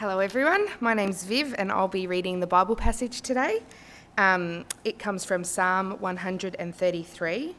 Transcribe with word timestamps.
Hello, 0.00 0.18
everyone. 0.18 0.66
My 0.80 0.94
name's 0.94 1.24
Viv, 1.24 1.54
and 1.58 1.70
I'll 1.70 1.86
be 1.86 2.06
reading 2.06 2.40
the 2.40 2.46
Bible 2.46 2.74
passage 2.74 3.20
today. 3.20 3.62
Um, 4.16 4.64
it 4.82 4.98
comes 4.98 5.26
from 5.26 5.44
Psalm 5.44 6.00
133, 6.00 7.56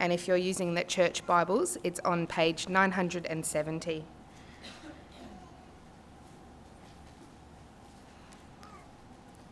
and 0.00 0.10
if 0.10 0.26
you're 0.26 0.38
using 0.38 0.72
the 0.72 0.84
church 0.84 1.26
Bibles, 1.26 1.76
it's 1.84 2.00
on 2.00 2.26
page 2.26 2.66
970. 2.66 4.06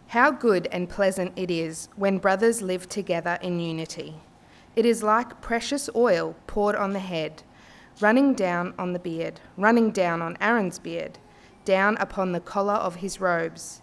How 0.07 0.31
good 0.31 0.67
and 0.73 0.89
pleasant 0.89 1.35
it 1.37 1.51
is 1.51 1.91
when 1.97 2.17
brothers 2.17 2.63
live 2.63 2.89
together 2.89 3.39
in 3.43 3.61
unity. 3.61 4.15
It 4.77 4.87
is 4.87 5.03
like 5.03 5.43
precious 5.43 5.91
oil 5.95 6.35
poured 6.47 6.75
on 6.75 6.95
the 6.95 7.01
head, 7.01 7.43
running 8.01 8.33
down 8.33 8.73
on 8.79 8.95
the 8.95 8.99
beard, 8.99 9.41
running 9.59 9.91
down 9.91 10.23
on 10.23 10.39
Aaron's 10.41 10.79
beard, 10.79 11.19
down 11.65 11.97
upon 11.99 12.33
the 12.33 12.41
collar 12.41 12.75
of 12.75 12.97
his 12.97 13.21
robes. 13.21 13.81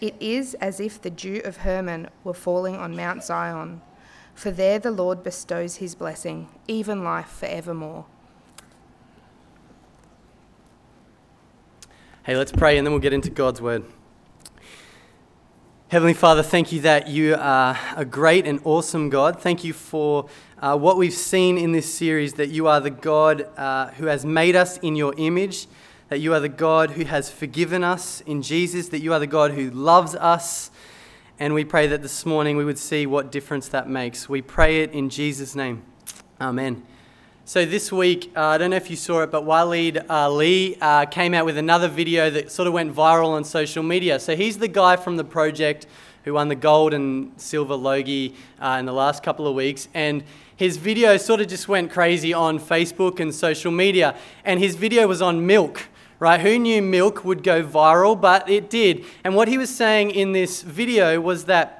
It 0.00 0.14
is 0.20 0.54
as 0.54 0.80
if 0.80 1.00
the 1.00 1.10
dew 1.10 1.40
of 1.44 1.58
Hermon 1.58 2.08
were 2.22 2.34
falling 2.34 2.76
on 2.76 2.94
Mount 2.96 3.24
Zion, 3.24 3.80
for 4.34 4.50
there 4.50 4.78
the 4.78 4.90
Lord 4.90 5.22
bestows 5.24 5.76
his 5.76 5.94
blessing, 5.94 6.48
even 6.68 7.02
life 7.02 7.28
forevermore. 7.28 8.06
Hey, 12.22 12.36
let's 12.36 12.52
pray 12.52 12.76
and 12.76 12.86
then 12.86 12.92
we'll 12.92 13.00
get 13.00 13.12
into 13.12 13.30
God's 13.30 13.60
word. 13.60 13.84
Heavenly 15.88 16.12
Father, 16.12 16.42
thank 16.42 16.70
you 16.70 16.82
that 16.82 17.08
you 17.08 17.34
are 17.34 17.78
a 17.96 18.04
great 18.04 18.46
and 18.46 18.60
awesome 18.64 19.08
God. 19.08 19.40
Thank 19.40 19.64
you 19.64 19.72
for 19.72 20.28
uh, 20.58 20.76
what 20.76 20.98
we've 20.98 21.14
seen 21.14 21.56
in 21.56 21.72
this 21.72 21.90
series 21.90 22.34
that 22.34 22.50
you 22.50 22.66
are 22.66 22.78
the 22.78 22.90
God 22.90 23.48
uh, 23.56 23.86
who 23.92 24.04
has 24.04 24.26
made 24.26 24.54
us 24.54 24.76
in 24.78 24.96
your 24.96 25.14
image, 25.16 25.66
that 26.08 26.20
you 26.20 26.32
are 26.32 26.40
the 26.40 26.48
God 26.48 26.92
who 26.92 27.04
has 27.04 27.30
forgiven 27.30 27.84
us 27.84 28.22
in 28.22 28.42
Jesus, 28.42 28.88
that 28.88 29.00
you 29.00 29.12
are 29.12 29.18
the 29.18 29.26
God 29.26 29.52
who 29.52 29.70
loves 29.70 30.14
us. 30.14 30.70
And 31.38 31.54
we 31.54 31.64
pray 31.64 31.86
that 31.86 32.02
this 32.02 32.24
morning 32.24 32.56
we 32.56 32.64
would 32.64 32.78
see 32.78 33.06
what 33.06 33.30
difference 33.30 33.68
that 33.68 33.88
makes. 33.88 34.28
We 34.28 34.42
pray 34.42 34.82
it 34.82 34.92
in 34.92 35.10
Jesus' 35.10 35.54
name. 35.54 35.82
Amen. 36.40 36.82
So, 37.44 37.64
this 37.64 37.90
week, 37.90 38.30
uh, 38.36 38.46
I 38.46 38.58
don't 38.58 38.70
know 38.70 38.76
if 38.76 38.90
you 38.90 38.96
saw 38.96 39.22
it, 39.22 39.30
but 39.30 39.44
Waleed 39.44 40.04
Aly 40.10 40.76
uh, 40.80 41.06
came 41.06 41.32
out 41.32 41.46
with 41.46 41.56
another 41.56 41.88
video 41.88 42.28
that 42.28 42.50
sort 42.50 42.68
of 42.68 42.74
went 42.74 42.94
viral 42.94 43.28
on 43.28 43.42
social 43.44 43.82
media. 43.82 44.20
So, 44.20 44.36
he's 44.36 44.58
the 44.58 44.68
guy 44.68 44.96
from 44.96 45.16
the 45.16 45.24
project 45.24 45.86
who 46.24 46.34
won 46.34 46.48
the 46.48 46.54
gold 46.54 46.92
and 46.92 47.32
silver 47.40 47.74
Logie 47.74 48.34
uh, 48.60 48.76
in 48.78 48.84
the 48.84 48.92
last 48.92 49.22
couple 49.22 49.46
of 49.46 49.54
weeks. 49.54 49.88
And 49.94 50.24
his 50.56 50.76
video 50.76 51.16
sort 51.16 51.40
of 51.40 51.48
just 51.48 51.68
went 51.68 51.90
crazy 51.90 52.34
on 52.34 52.58
Facebook 52.58 53.18
and 53.18 53.34
social 53.34 53.72
media. 53.72 54.14
And 54.44 54.60
his 54.60 54.74
video 54.76 55.06
was 55.06 55.22
on 55.22 55.46
milk 55.46 55.86
right? 56.18 56.40
Who 56.40 56.58
knew 56.58 56.82
milk 56.82 57.24
would 57.24 57.42
go 57.42 57.62
viral? 57.62 58.20
But 58.20 58.48
it 58.48 58.70
did. 58.70 59.04
And 59.24 59.34
what 59.34 59.48
he 59.48 59.58
was 59.58 59.74
saying 59.74 60.10
in 60.10 60.32
this 60.32 60.62
video 60.62 61.20
was 61.20 61.44
that 61.44 61.78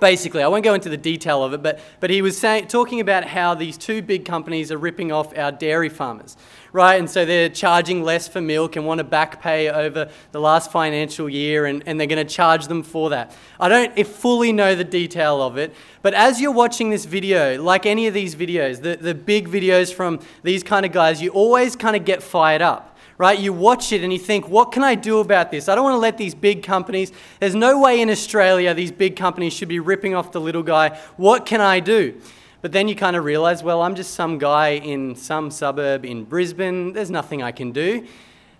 basically, 0.00 0.42
I 0.42 0.48
won't 0.48 0.64
go 0.64 0.74
into 0.74 0.88
the 0.88 0.96
detail 0.96 1.42
of 1.44 1.52
it, 1.52 1.62
but, 1.62 1.80
but 2.00 2.10
he 2.10 2.22
was 2.22 2.36
saying, 2.36 2.68
talking 2.68 3.00
about 3.00 3.24
how 3.24 3.54
these 3.54 3.76
two 3.76 4.02
big 4.02 4.24
companies 4.24 4.72
are 4.72 4.78
ripping 4.78 5.12
off 5.12 5.36
our 5.36 5.52
dairy 5.52 5.88
farmers, 5.88 6.36
right? 6.72 6.96
And 6.96 7.08
so 7.08 7.24
they're 7.24 7.48
charging 7.48 8.02
less 8.02 8.28
for 8.28 8.40
milk 8.40 8.76
and 8.76 8.84
want 8.84 8.98
to 8.98 9.04
back 9.04 9.40
pay 9.40 9.70
over 9.70 10.10
the 10.32 10.40
last 10.40 10.70
financial 10.70 11.28
year, 11.28 11.66
and, 11.66 11.82
and 11.86 11.98
they're 11.98 12.06
going 12.06 12.24
to 12.24 12.32
charge 12.32 12.66
them 12.66 12.82
for 12.82 13.10
that. 13.10 13.34
I 13.60 13.68
don't 13.68 14.06
fully 14.06 14.52
know 14.52 14.74
the 14.74 14.84
detail 14.84 15.40
of 15.40 15.56
it, 15.56 15.74
but 16.02 16.14
as 16.14 16.40
you're 16.40 16.52
watching 16.52 16.90
this 16.90 17.04
video, 17.04 17.62
like 17.62 17.86
any 17.86 18.06
of 18.06 18.14
these 18.14 18.34
videos, 18.34 18.82
the, 18.82 18.96
the 18.96 19.14
big 19.14 19.48
videos 19.48 19.92
from 19.94 20.20
these 20.42 20.62
kind 20.62 20.84
of 20.84 20.92
guys, 20.92 21.22
you 21.22 21.30
always 21.30 21.76
kind 21.76 21.96
of 21.96 22.04
get 22.04 22.22
fired 22.22 22.62
up 22.62 22.95
right? 23.18 23.38
You 23.38 23.52
watch 23.52 23.92
it 23.92 24.02
and 24.02 24.12
you 24.12 24.18
think, 24.18 24.48
what 24.48 24.72
can 24.72 24.84
I 24.84 24.94
do 24.94 25.20
about 25.20 25.50
this? 25.50 25.68
I 25.68 25.74
don't 25.74 25.84
want 25.84 25.94
to 25.94 25.98
let 25.98 26.18
these 26.18 26.34
big 26.34 26.62
companies, 26.62 27.12
there's 27.40 27.54
no 27.54 27.80
way 27.80 28.00
in 28.00 28.10
Australia 28.10 28.74
these 28.74 28.92
big 28.92 29.16
companies 29.16 29.52
should 29.52 29.68
be 29.68 29.80
ripping 29.80 30.14
off 30.14 30.32
the 30.32 30.40
little 30.40 30.62
guy. 30.62 30.98
What 31.16 31.46
can 31.46 31.60
I 31.60 31.80
do? 31.80 32.20
But 32.62 32.72
then 32.72 32.88
you 32.88 32.96
kind 32.96 33.16
of 33.16 33.24
realize, 33.24 33.62
well, 33.62 33.82
I'm 33.82 33.94
just 33.94 34.14
some 34.14 34.38
guy 34.38 34.70
in 34.70 35.14
some 35.14 35.50
suburb 35.50 36.04
in 36.04 36.24
Brisbane. 36.24 36.92
There's 36.92 37.10
nothing 37.10 37.42
I 37.42 37.52
can 37.52 37.72
do. 37.72 38.06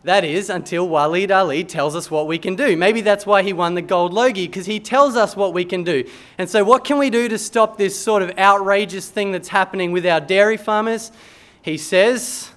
That 0.05 0.23
is 0.23 0.51
until 0.51 0.89
Waleed 0.89 1.33
Aly 1.33 1.65
tells 1.65 1.97
us 1.97 2.09
what 2.09 2.29
we 2.29 2.39
can 2.39 2.55
do. 2.55 2.77
Maybe 2.77 3.01
that's 3.01 3.27
why 3.27 3.43
he 3.43 3.53
won 3.53 3.75
the 3.75 3.83
gold 3.83 4.13
Logie, 4.13 4.47
because 4.47 4.65
he 4.65 4.79
tells 4.79 5.17
us 5.17 5.35
what 5.35 5.53
we 5.53 5.65
can 5.65 5.83
do. 5.83 6.05
And 6.39 6.49
so, 6.49 6.63
what 6.63 6.85
can 6.85 6.99
we 6.99 7.11
do 7.11 7.29
to 7.29 7.37
stop 7.37 7.77
this 7.77 7.99
sort 7.99 8.23
of 8.23 8.39
outrageous 8.39 9.09
thing 9.09 9.33
that's 9.33 9.49
happening 9.49 9.91
with 9.91 10.07
our 10.07 10.21
dairy 10.21 10.57
farmers? 10.57 11.11
He 11.61 11.77
says, 11.77 12.53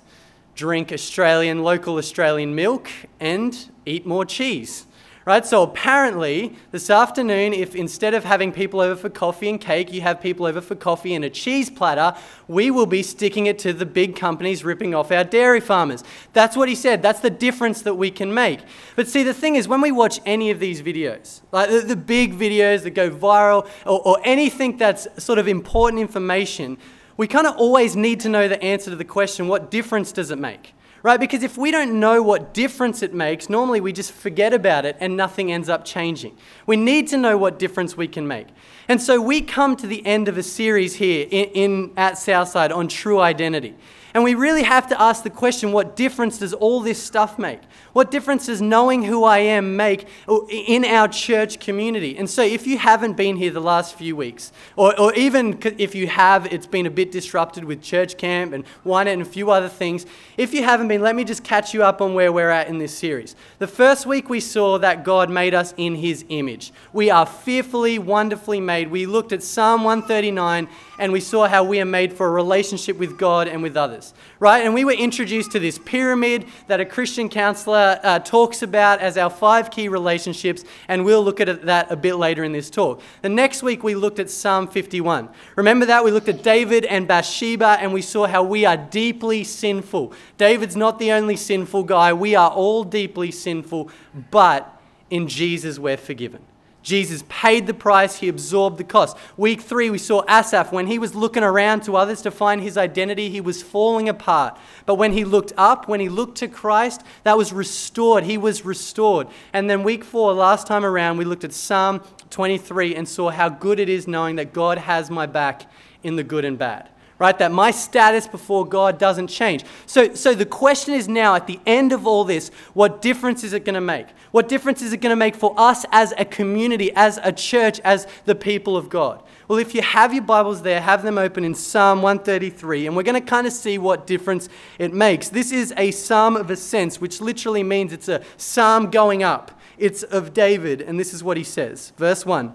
drink 0.59 0.92
Australian, 0.92 1.64
local 1.64 1.96
Australian 1.96 2.53
milk, 2.53 2.90
and 3.22 3.72
eat 3.86 4.06
more 4.06 4.25
cheese. 4.25 4.86
Right? 5.25 5.46
So 5.46 5.64
apparently, 5.64 6.58
this 6.72 6.90
afternoon, 6.90 7.53
if 7.53 7.75
instead 7.75 8.14
of 8.14 8.25
having 8.25 8.52
people 8.52 8.81
over 8.81 8.96
for 8.96 9.09
coffee 9.09 9.50
and 9.50 9.62
cake, 9.62 9.94
you 9.94 10.02
have 10.02 10.20
people 10.20 10.46
over 10.46 10.59
for 10.59 10.75
coffee 10.75 11.14
and 11.14 11.24
a 11.24 11.30
cheese 11.30 11.70
platter, 11.70 12.14
we 12.50 12.72
will 12.72 12.88
be 12.88 13.03
sticking 13.03 13.46
it 13.46 13.58
to 13.59 13.72
the 13.72 13.86
big 13.86 14.18
companies 14.18 14.66
ripping 14.66 14.94
off 14.94 15.14
our 15.14 15.24
dairy 15.24 15.62
farmers. 15.62 16.03
That's 16.34 16.58
what 16.58 16.68
he 16.68 16.76
said. 16.76 17.02
That's 17.02 17.22
the 17.22 17.30
difference 17.30 17.84
that 17.84 17.96
we 17.96 18.12
can 18.12 18.34
make. 18.34 18.59
But 18.97 19.08
see, 19.08 19.24
the 19.24 19.34
thing 19.34 19.56
is, 19.56 19.66
when 19.68 19.80
we 19.80 19.94
watch 19.94 20.20
any 20.26 20.52
of 20.52 20.59
these 20.59 20.81
videos, 20.81 21.40
like 21.53 21.70
the, 21.70 21.80
the 21.80 21.96
big 21.96 22.38
videos 22.38 22.84
that 22.84 22.91
go 22.91 23.09
viral, 23.09 23.66
or, 23.86 24.02
or 24.06 24.18
anything 24.26 24.76
that's 24.76 25.08
sort 25.24 25.40
of 25.40 25.47
important 25.47 26.02
information, 26.02 26.78
we 27.19 27.28
kind 27.28 27.46
of 27.46 27.57
always 27.57 27.97
need 27.97 28.22
to 28.22 28.30
know 28.30 28.47
the 28.47 28.63
answer 28.63 28.90
to 28.90 28.96
the 28.96 29.03
question 29.03 29.50
what 29.50 29.69
difference 29.69 30.13
does 30.13 30.31
it 30.31 30.40
make? 30.40 30.74
Right? 31.03 31.19
Because 31.19 31.44
if 31.44 31.57
we 31.57 31.69
don't 31.69 32.00
know 32.00 32.24
what 32.24 32.53
difference 32.53 33.03
it 33.03 33.13
makes, 33.13 33.50
normally 33.50 33.81
we 33.81 33.91
just 33.91 34.13
forget 34.13 34.53
about 34.53 34.85
it 34.85 34.96
and 35.02 35.18
nothing 35.18 35.52
ends 35.52 35.68
up 35.68 35.84
changing. 35.84 36.38
We 36.66 36.78
need 36.78 37.09
to 37.09 37.18
know 37.18 37.38
what 37.38 37.59
difference 37.59 37.97
we 37.97 38.08
can 38.08 38.25
make. 38.25 38.47
And 38.89 39.00
so 39.00 39.22
we 39.22 39.41
come 39.41 39.75
to 39.77 39.85
the 39.85 40.03
end 40.03 40.27
of 40.27 40.39
a 40.39 40.41
series 40.41 40.95
here 40.95 41.27
in, 41.29 41.45
in 41.50 41.94
at 41.95 42.17
Southside 42.17 42.72
on 42.72 42.88
true 42.88 43.19
identity. 43.19 43.75
And 44.13 44.23
we 44.23 44.33
really 44.33 44.63
have 44.63 44.88
to 44.88 45.00
ask 45.00 45.23
the 45.23 45.29
question 45.29 45.72
what 45.72 45.95
difference 45.95 46.39
does 46.39 46.53
all 46.53 46.81
this 46.81 47.01
stuff 47.01 47.38
make? 47.38 47.59
What 47.94 48.09
difference 48.09 48.47
does 48.47 48.61
knowing 48.61 49.03
who 49.03 49.23
I 49.23 49.39
am 49.39 49.75
make 49.75 50.07
in 50.49 50.83
our 50.83 51.07
church 51.07 51.59
community? 51.59 52.17
And 52.17 52.28
so, 52.29 52.41
if 52.41 52.66
you 52.66 52.78
haven't 52.79 53.13
been 53.13 53.35
here 53.35 53.51
the 53.51 53.59
last 53.59 53.95
few 53.95 54.16
weeks, 54.16 54.51
or, 54.75 54.99
or 54.99 55.13
even 55.13 55.59
if 55.78 55.94
you 55.94 56.07
have, 56.07 56.47
it's 56.47 56.66
been 56.66 56.85
a 56.85 56.91
bit 56.91 57.11
disrupted 57.11 57.63
with 57.66 57.83
church 57.83 58.17
camp 58.17 58.53
and 58.53 58.63
wine 58.83 59.07
and 59.07 59.22
a 59.22 59.25
few 59.25 59.51
other 59.51 59.69
things. 59.69 60.05
If 60.38 60.53
you 60.53 60.63
haven't 60.63 60.88
been, 60.88 61.01
let 61.01 61.16
me 61.16 61.23
just 61.23 61.44
catch 61.44 61.73
you 61.73 61.83
up 61.83 62.01
on 62.01 62.13
where 62.13 62.31
we're 62.31 62.49
at 62.49 62.67
in 62.67 62.79
this 62.79 62.97
series. 62.97 63.35
The 63.59 63.67
first 63.67 64.05
week 64.05 64.29
we 64.29 64.39
saw 64.39 64.79
that 64.79 65.03
God 65.03 65.29
made 65.29 65.53
us 65.53 65.73
in 65.78 65.95
his 65.95 66.25
image. 66.29 66.72
We 66.94 67.11
are 67.11 67.25
fearfully, 67.25 67.99
wonderfully 67.99 68.59
made. 68.59 68.78
We 68.88 69.06
looked 69.06 69.31
at 69.31 69.44
Psalm 69.44 69.84
139 69.84 70.67
and 71.00 71.12
we 71.12 71.19
saw 71.19 71.47
how 71.47 71.63
we 71.63 71.79
are 71.79 71.85
made 71.85 72.13
for 72.13 72.28
a 72.28 72.31
relationship 72.31 72.97
with 72.97 73.17
God 73.17 73.47
and 73.47 73.63
with 73.63 73.78
others, 73.78 74.13
right? 74.40 74.66
And 74.66 74.73
we 74.73 74.85
were 74.85 74.91
introduced 74.91 75.51
to 75.51 75.59
this 75.59 75.79
pyramid 75.79 76.45
that 76.67 76.79
a 76.79 76.85
Christian 76.85 77.29
counselor 77.29 78.00
uh, 78.03 78.19
talks 78.19 78.62
about 78.62 79.00
as 79.00 79.17
our 79.17 79.29
five 79.29 79.72
key 79.72 79.88
relationships, 79.88 80.66
and 80.88 81.06
we'll 81.06 81.23
look 81.23 81.40
at 81.40 81.66
that 81.66 81.91
a 81.91 81.95
bit 81.95 82.16
later 82.16 82.44
in 82.44 82.51
this 82.51 82.69
talk. 82.69 83.01
The 83.22 83.29
next 83.29 83.63
week, 83.63 83.84
we 83.84 83.95
looked 83.95 84.19
at 84.19 84.29
Psalm 84.29 84.67
51. 84.67 85.29
Remember 85.56 85.85
that? 85.85 86.03
We 86.03 86.11
looked 86.11 86.29
at 86.29 86.44
David 86.44 86.85
and 86.85 87.07
Bathsheba, 87.07 87.78
and 87.79 87.94
we 87.94 88.01
saw 88.01 88.28
how 88.28 88.44
we 88.44 88.66
are 88.66 88.78
deeply 88.78 89.44
sinful. 89.44 90.13
David's 90.38 90.75
not 90.75 91.00
the 91.00 91.11
only 91.11 91.35
sinful 91.35 91.84
guy, 91.84 92.13
we 92.13 92.35
are 92.35 92.51
all 92.51 92.84
deeply 92.84 93.31
sinful, 93.31 93.90
but 94.31 94.79
in 95.09 95.28
Jesus, 95.28 95.79
we're 95.79 95.97
forgiven. 95.97 96.41
Jesus 96.81 97.23
paid 97.28 97.67
the 97.67 97.73
price, 97.73 98.17
he 98.17 98.29
absorbed 98.29 98.78
the 98.78 98.84
cost. 98.84 99.17
Week 99.35 99.62
three, 99.62 99.90
we 99.90 99.97
saw 99.97 100.23
Asaph. 100.29 100.72
When 100.72 100.88
he 100.88 100.97
was 100.97 101.13
looking 101.13 101.44
around 101.44 101.84
to 101.84 101.97
others 101.97 102.22
to 102.22 102.31
find 102.31 102.62
his 102.62 102.78
identity, 102.78 103.29
he 103.29 103.41
was 103.41 103.62
falling 103.62 104.07
apart. 104.07 104.57
But 104.85 104.96
when 104.96 105.11
he 105.11 105.26
looked 105.26 105.52
up, 105.58 105.87
when 105.87 105.99
he 105.99 106.08
looked 106.08 106.37
to 106.37 106.47
Christ, 106.47 107.02
that 107.23 107.37
was 107.37 107.52
restored. 107.52 108.23
He 108.23 108.37
was 108.37 108.64
restored. 108.64 109.28
And 109.52 109.70
then 109.70 109.84
week 109.84 110.03
four, 110.03 110.34
last 110.34 110.67
time 110.67 110.85
around, 110.85 111.17
we 111.17 111.26
looked 111.26 111.43
at 111.43 111.53
Psalm 111.53 112.02
23 112.29 112.96
and 112.96 113.08
saw 113.08 113.29
how 113.29 113.49
good 113.49 113.79
it 113.79 113.90
is 113.90 114.08
knowing 114.08 114.37
that 114.37 114.53
God 114.53 114.78
has 114.78 115.11
my 115.11 115.26
back 115.26 115.70
in 116.02 116.16
the 116.16 116.23
good 116.23 116.46
and 116.46 116.58
bad 116.58 116.90
right? 117.19 117.37
That 117.37 117.51
my 117.51 117.71
status 117.71 118.25
before 118.25 118.66
God 118.66 118.97
doesn't 118.97 119.27
change. 119.27 119.66
So, 119.85 120.16
so 120.16 120.33
the 120.33 120.45
question 120.45 120.93
is 120.93 121.07
now, 121.07 121.35
at 121.35 121.45
the 121.45 121.59
end 121.66 121.91
of 121.91 122.07
all 122.07 122.23
this, 122.23 122.49
what 122.73 123.01
difference 123.01 123.43
is 123.43 123.53
it 123.53 123.66
going 123.66 123.75
to 123.75 123.81
make? 123.81 124.07
What 124.31 124.47
difference 124.47 124.81
is 124.81 124.93
it 124.93 125.01
going 125.01 125.11
to 125.11 125.17
make 125.17 125.35
for 125.35 125.53
us 125.57 125.85
as 125.91 126.13
a 126.17 126.25
community, 126.25 126.91
as 126.95 127.19
a 127.21 127.31
church, 127.31 127.79
as 127.81 128.07
the 128.25 128.35
people 128.35 128.77
of 128.77 128.89
God? 128.89 129.21
Well, 129.49 129.59
if 129.59 129.73
you 129.75 129.81
have 129.81 130.13
your 130.13 130.23
Bibles 130.23 130.61
there, 130.61 130.79
have 130.79 131.03
them 131.03 131.17
open 131.17 131.43
in 131.43 131.55
Psalm 131.55 132.01
133, 132.01 132.87
and 132.87 132.95
we're 132.95 133.03
going 133.03 133.21
to 133.21 133.27
kind 133.27 133.47
of 133.47 133.53
see 133.53 133.77
what 133.77 134.05
difference 134.05 134.47
it 134.77 134.93
makes. 134.93 135.29
This 135.29 135.51
is 135.51 135.73
a 135.75 135.91
psalm 135.91 136.37
of 136.37 136.49
ascents, 136.51 137.01
which 137.01 137.19
literally 137.19 137.63
means 137.63 137.91
it's 137.91 138.07
a 138.07 138.23
psalm 138.37 138.91
going 138.91 139.23
up. 139.23 139.59
It's 139.79 140.03
of 140.03 140.33
David, 140.33 140.81
and 140.81 140.99
this 140.99 141.13
is 141.13 141.23
what 141.23 141.35
he 141.35 141.43
says. 141.43 141.93
Verse 141.97 142.25
1 142.25 142.53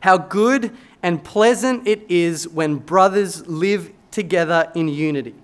How 0.00 0.16
good 0.16 0.74
and 1.02 1.22
pleasant 1.22 1.86
it 1.86 2.04
is 2.08 2.46
when 2.48 2.76
brothers 2.76 3.46
live 3.46 3.92
together 4.10 4.70
in 4.74 4.88
unity. 4.88 5.34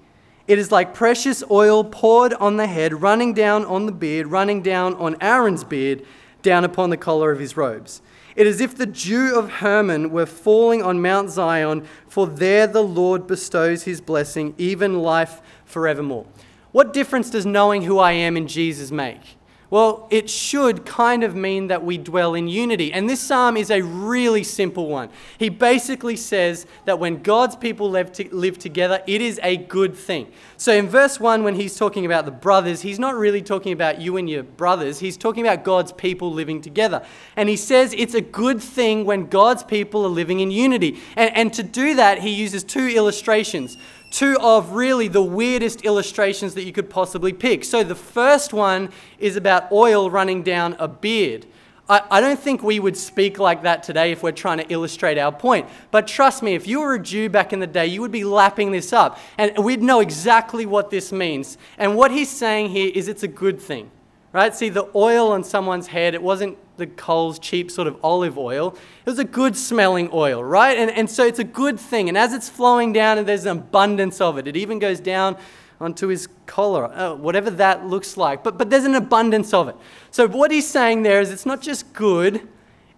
It 0.46 0.58
is 0.58 0.72
like 0.72 0.94
precious 0.94 1.43
oil 1.50 1.84
poured 1.84 2.32
on 2.34 2.56
the 2.56 2.66
head, 2.66 3.02
running 3.02 3.34
down 3.34 3.64
on 3.64 3.87
the 3.87 3.93
beard, 3.93 4.28
running 4.28 4.62
down 4.62 4.94
on 4.94 5.16
Aaron's 5.20 5.64
beard, 5.64 6.05
down 6.43 6.64
upon 6.64 6.90
the 6.90 6.96
collar 6.96 7.31
of 7.31 7.38
his 7.38 7.56
robes. 7.56 8.00
It 8.37 8.46
is 8.46 8.56
as 8.56 8.60
if 8.60 8.76
the 8.76 8.87
dew 8.87 9.37
of 9.37 9.50
Hermon 9.50 10.10
were 10.10 10.25
falling 10.25 10.82
on 10.82 11.02
Mount 11.02 11.31
Zion, 11.31 11.87
for 12.06 12.26
there 12.26 12.66
the 12.66 12.84
Lord 12.84 13.26
bestows 13.26 13.82
his 13.82 14.00
blessing, 14.00 14.54
even 14.56 15.02
life 15.02 15.43
forevermore. 15.64 16.25
What 16.70 16.93
difference 16.93 17.31
does 17.31 17.44
knowing 17.44 17.82
who 17.82 17.99
I 17.99 18.12
am 18.12 18.37
in 18.37 18.46
Jesus 18.46 18.90
make? 18.93 19.38
Well, 19.70 20.06
it 20.10 20.30
should 20.30 20.86
kind 20.86 21.22
of 21.22 21.34
mean 21.34 21.66
that 21.66 21.84
we 21.84 21.98
dwell 21.98 22.34
in 22.34 22.48
unity. 22.48 22.90
And 22.90 23.08
this 23.08 23.20
psalm 23.20 23.54
is 23.54 23.70
a 23.70 23.82
really 23.82 24.42
simple 24.42 24.86
one. 24.86 25.10
He 25.36 25.50
basically 25.50 26.16
says 26.16 26.66
that 26.86 26.98
when 26.98 27.22
God's 27.22 27.54
people 27.54 27.90
live, 27.90 28.10
to, 28.12 28.34
live 28.34 28.58
together, 28.58 29.02
it 29.06 29.20
is 29.20 29.38
a 29.42 29.58
good 29.58 29.94
thing. 29.94 30.32
So 30.56 30.72
in 30.72 30.88
verse 30.88 31.20
1, 31.20 31.44
when 31.44 31.54
he's 31.54 31.76
talking 31.76 32.06
about 32.06 32.24
the 32.24 32.30
brothers, 32.30 32.80
he's 32.80 32.98
not 32.98 33.14
really 33.14 33.42
talking 33.42 33.74
about 33.74 34.00
you 34.00 34.16
and 34.16 34.28
your 34.28 34.42
brothers. 34.42 35.00
He's 35.00 35.18
talking 35.18 35.46
about 35.46 35.64
God's 35.64 35.92
people 35.92 36.32
living 36.32 36.62
together. 36.62 37.04
And 37.36 37.50
he 37.50 37.56
says 37.56 37.94
it's 37.98 38.14
a 38.14 38.22
good 38.22 38.62
thing 38.62 39.04
when 39.04 39.26
God's 39.26 39.62
people 39.62 40.02
are 40.06 40.08
living 40.08 40.40
in 40.40 40.50
unity. 40.50 40.98
And, 41.14 41.36
and 41.36 41.52
to 41.52 41.62
do 41.62 41.94
that, 41.96 42.20
he 42.20 42.30
uses 42.30 42.64
two 42.64 42.88
illustrations 42.88 43.76
two 44.10 44.38
of 44.40 44.72
really 44.72 45.08
the 45.08 45.22
weirdest 45.22 45.84
illustrations 45.84 46.55
that 46.55 46.64
you 46.64 46.72
could 46.72 46.90
possibly 46.90 47.32
pick. 47.32 47.64
So 47.64 47.84
the 47.84 47.94
first 47.94 48.52
one 48.52 48.90
is 49.19 49.37
about 49.37 49.70
oil 49.70 50.10
running 50.10 50.43
down 50.43 50.76
a 50.78 50.88
beard. 50.88 51.46
I, 51.88 52.02
I, 52.10 52.20
don't 52.20 52.38
think 52.38 52.62
we 52.62 52.81
would 52.81 52.96
speak 52.96 53.38
like 53.38 53.62
that 53.62 53.82
today 53.82 54.12
if 54.12 54.22
we're 54.22 54.32
trying 54.32 54.58
to 54.58 54.70
illustrate 54.72 55.16
our 55.19 55.32
point. 55.32 55.69
But 55.90 56.06
trust 56.06 56.43
me, 56.43 56.55
if 56.55 56.66
you 56.66 56.81
were 56.81 56.94
a 56.94 57.02
Jew 57.02 57.31
back 57.31 57.52
in 57.52 57.60
the 57.60 57.66
day, 57.66 57.87
you 57.87 58.02
would 58.02 58.12
be 58.12 58.25
lapping 58.25 58.72
this 58.72 58.93
up. 58.93 59.19
And 59.38 59.56
we'd 59.64 59.82
know 59.82 60.00
exactly 60.00 60.66
what 60.66 60.90
this 60.90 61.12
means. 61.12 61.56
And 61.78 61.96
what 61.96 62.11
he's 62.11 62.31
saying 62.31 62.70
here 62.70 62.90
is 62.94 63.08
it's 63.08 63.22
a 63.22 63.28
good 63.28 63.61
thing. 63.61 63.90
Right? 64.32 64.54
See, 64.54 64.69
the 64.69 64.88
oil 64.94 65.32
on 65.32 65.43
someone's 65.43 65.87
head, 65.87 66.12
it 66.14 66.22
wasn't 66.22 66.58
the 66.78 66.86
Coles 66.86 67.38
cheap 67.38 67.70
sort 67.70 67.86
of 67.86 67.98
olive 68.02 68.38
oil. 68.38 68.76
It 69.04 69.10
was 69.10 69.19
a 69.19 69.25
good 69.25 69.56
smelling 69.56 70.08
oil, 70.12 70.42
right? 70.42 70.78
And, 70.78 70.90
and 70.90 71.10
so 71.10 71.26
it's 71.26 71.38
a 71.38 71.44
good 71.44 71.78
thing. 71.78 72.08
And 72.08 72.16
as 72.16 72.32
it's 72.32 72.48
flowing 72.48 72.92
down, 72.92 73.19
and 73.19 73.28
there's 73.28 73.44
an 73.44 73.58
abundance 73.58 74.20
of 74.20 74.38
it, 74.38 74.48
it 74.48 74.56
even 74.56 74.78
goes 74.78 75.00
down 75.00 75.36
onto 75.80 76.08
his 76.08 76.28
collar, 76.46 76.86
uh, 76.86 77.14
whatever 77.14 77.50
that 77.50 77.86
looks 77.86 78.16
like. 78.16 78.42
But, 78.42 78.58
but 78.58 78.70
there's 78.70 78.84
an 78.84 78.94
abundance 78.94 79.52
of 79.52 79.69
it. 79.69 79.76
So 80.10 80.26
what 80.26 80.50
he's 80.50 80.66
saying 80.66 81.02
there 81.02 81.20
is 81.20 81.30
it's 81.30 81.46
not 81.46 81.60
just 81.60 81.92
good, 81.92 82.48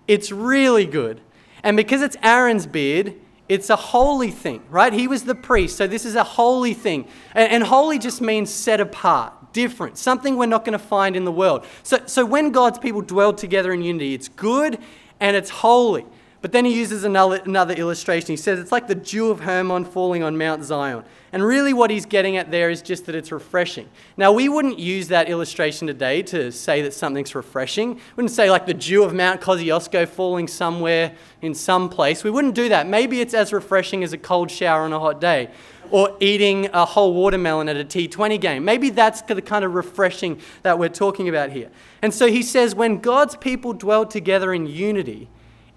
it's 0.07 0.33
really 0.33 0.87
good. 0.87 1.21
And 1.63 1.77
because 1.77 2.01
it's 2.01 2.17
Aaron's 2.23 2.67
beard, 2.67 3.15
it's 3.51 3.69
a 3.69 3.75
holy 3.75 4.31
thing, 4.31 4.63
right? 4.71 4.93
He 4.93 5.09
was 5.09 5.25
the 5.25 5.35
priest, 5.35 5.77
so 5.77 5.89
this 5.89 6.07
is 6.07 6.15
a 6.15 6.23
holy 6.23 6.73
thing. 6.73 7.09
And, 7.35 7.51
and 7.53 7.65
holy 7.65 7.99
just 7.99 8.21
means 8.21 8.49
set 8.49 8.81
apart 8.81 9.53
different, 9.53 9.99
something 9.99 10.37
we're 10.37 10.47
not 10.47 10.65
going 10.65 10.79
to 10.79 10.85
find 10.85 11.17
in 11.17 11.25
the 11.25 11.33
world. 11.33 11.67
So, 11.83 11.99
so 12.07 12.25
when 12.25 12.53
God's 12.53 12.79
people 12.79 13.01
dwell 13.03 13.33
together 13.33 13.73
in 13.73 13.83
unity, 13.83 14.15
it's 14.15 14.29
good 14.29 14.79
and 15.19 15.37
it's 15.37 15.51
holy. 15.51 16.07
But 16.43 16.53
then 16.53 16.65
he 16.65 16.75
uses 16.75 17.05
another, 17.05 17.75
illustration. 17.75 18.29
He 18.29 18.37
says 18.37 18.59
it's 18.59 18.73
like 18.73 18.89
the 18.89 18.95
dew 18.95 19.31
of 19.31 19.41
Hermon 19.41 19.85
falling 19.85 20.23
on 20.23 20.39
Mount 20.39 20.65
Zion. 20.65 21.05
And 21.33 21.45
really, 21.45 21.75
what 21.75 21.91
he's 21.91 22.07
getting 22.07 22.39
at 22.39 22.51
there 22.51 22.71
is 22.71 22.81
just 22.81 23.07
that 23.07 23.15
it's 23.15 23.31
refreshing. 23.31 23.89
Now, 24.17 24.33
we 24.33 24.49
wouldn't 24.49 24.79
use 24.79 25.09
that 25.09 25.29
illustration 25.29 25.87
today 25.87 26.23
to 26.23 26.51
say 26.51 26.81
that 26.83 26.95
something's 26.95 27.35
refreshing. 27.35 27.95
We 27.95 28.01
wouldn't 28.17 28.33
say 28.33 28.51
like 28.51 28.67
the 28.67 28.75
dew 28.75 29.05
of 29.05 29.13
Mount 29.13 29.43
Kosciuszko 29.43 30.09
falling 30.09 30.49
somewhere 30.49 31.13
in 31.43 31.55
some 31.55 31.91
place. 31.91 32.25
We 32.25 32.31
wouldn't 32.31 32.55
do 32.55 32.71
that. 32.71 32.87
Maybe 32.89 33.21
it's 33.21 33.35
as 33.35 33.53
refreshing 33.53 34.03
as 34.03 34.15
a 34.15 34.19
cold 34.19 34.51
shower 34.51 34.83
on 34.83 34.93
a 34.95 34.99
hot 34.99 35.21
day 35.21 35.51
or 35.91 36.17
eating 36.21 36.69
a 36.73 36.85
whole 36.85 37.13
watermelon 37.13 37.69
at 37.69 37.77
a 37.77 37.85
T20 37.85 38.41
game. 38.41 38.65
Maybe 38.65 38.91
that's 38.91 39.23
the 39.23 39.43
kind 39.43 39.65
of 39.65 39.75
refreshing 39.75 40.41
that 40.63 40.79
we're 40.79 40.89
talking 40.89 41.29
about 41.29 41.51
here. 41.51 41.71
And 42.01 42.15
so 42.15 42.29
he 42.29 42.43
says, 42.43 42.75
when 42.75 42.99
God's 42.99 43.37
people 43.37 43.73
dwell 43.73 44.07
together 44.07 44.55
in 44.55 44.67
unity, 44.67 45.29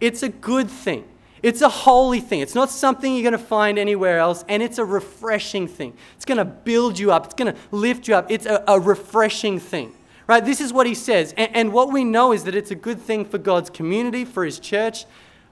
it's 0.03 0.21
a 0.21 0.27
good 0.27 0.69
thing. 0.69 1.05
It's 1.41 1.61
a 1.61 1.69
holy 1.69 2.19
thing. 2.19 2.41
It's 2.41 2.55
not 2.55 2.69
something 2.69 3.13
you're 3.13 3.23
going 3.23 3.31
to 3.31 3.37
find 3.37 3.79
anywhere 3.79 4.19
else, 4.19 4.43
and 4.49 4.61
it's 4.61 4.77
a 4.77 4.83
refreshing 4.85 5.65
thing. 5.65 5.93
It's 6.17 6.25
going 6.25 6.39
to 6.39 6.45
build 6.45 6.99
you 6.99 7.13
up, 7.13 7.25
it's 7.25 7.35
going 7.35 7.53
to 7.53 7.59
lift 7.71 8.09
you 8.09 8.15
up. 8.15 8.29
It's 8.29 8.45
a, 8.45 8.63
a 8.67 8.79
refreshing 8.79 9.59
thing. 9.59 9.93
Right? 10.27 10.43
This 10.43 10.59
is 10.59 10.73
what 10.73 10.87
he 10.87 10.95
says. 10.95 11.33
And, 11.37 11.55
and 11.55 11.73
what 11.73 11.91
we 11.91 12.03
know 12.03 12.33
is 12.33 12.43
that 12.43 12.55
it's 12.55 12.71
a 12.71 12.75
good 12.75 12.99
thing 12.99 13.23
for 13.23 13.37
God's 13.37 13.69
community, 13.69 14.25
for 14.25 14.43
his 14.43 14.59
church, 14.59 15.05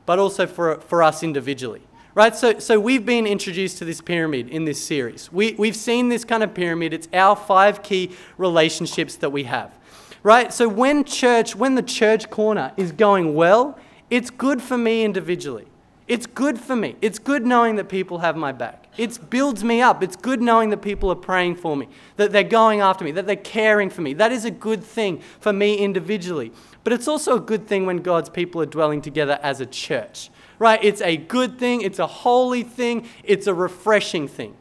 but 0.06 0.20
also 0.20 0.46
for, 0.48 0.80
for 0.82 1.02
us 1.02 1.24
individually. 1.24 1.82
Right? 2.14 2.36
So, 2.36 2.60
so 2.60 2.78
we've 2.78 3.06
been 3.06 3.26
introduced 3.26 3.78
to 3.78 3.86
this 3.86 4.02
pyramid 4.02 4.50
in 4.50 4.66
this 4.66 4.84
series. 4.84 5.32
We, 5.32 5.54
we've 5.54 5.78
seen 5.78 6.10
this 6.10 6.26
kind 6.26 6.44
of 6.44 6.54
pyramid. 6.54 6.94
It's 6.94 7.08
our 7.14 7.38
five 7.38 7.84
key 7.84 8.12
relationships 8.38 9.16
that 9.18 9.30
we 9.30 9.44
have. 9.44 9.78
Right? 10.24 10.54
So 10.54 10.68
when 10.68 11.06
church, 11.06 11.56
when 11.56 11.76
the 11.76 11.84
church 11.84 12.30
corner 12.30 12.74
is 12.76 12.92
going 12.92 13.34
well, 13.34 13.78
it's 14.12 14.30
good 14.30 14.62
for 14.62 14.78
me 14.78 15.04
individually. 15.04 15.66
It's 16.08 16.28
good 16.28 16.60
for 16.60 16.76
me. 16.76 16.98
It's 17.02 17.18
good 17.18 17.46
knowing 17.46 17.78
that 17.78 17.90
people 17.90 18.20
have 18.20 18.36
my 18.36 18.52
back. 18.52 18.86
It 18.98 19.30
builds 19.30 19.64
me 19.64 19.82
up. 19.82 20.04
It's 20.04 20.16
good 20.16 20.42
knowing 20.42 20.70
that 20.70 20.82
people 20.82 21.12
are 21.12 21.16
praying 21.16 21.56
for 21.56 21.76
me, 21.76 21.88
that 22.18 22.32
they're 22.32 22.44
going 22.44 22.82
after 22.82 23.04
me, 23.04 23.12
that 23.14 23.26
they're 23.26 23.36
caring 23.38 23.90
for 23.90 24.02
me. 24.02 24.14
That 24.14 24.32
is 24.32 24.46
a 24.46 24.52
good 24.52 24.84
thing 24.84 25.22
for 25.40 25.54
me 25.54 25.78
individually. 25.78 26.52
But 26.84 26.94
it's 26.94 27.08
also 27.08 27.38
a 27.38 27.40
good 27.40 27.66
thing 27.68 27.88
when 27.88 27.98
God's 27.98 28.30
people 28.30 28.62
are 28.62 28.66
dwelling 28.68 29.02
together 29.02 29.40
as 29.42 29.62
a 29.62 29.66
church 29.66 30.30
right? 30.62 30.84
It's 30.84 31.02
a 31.02 31.18
good 31.18 31.58
thing, 31.58 31.82
it's 31.82 31.98
a 31.98 32.06
holy 32.06 32.62
thing, 32.62 33.10
it's 33.24 33.48
a 33.48 33.54
refreshing 33.54 34.28
thing. 34.28 34.56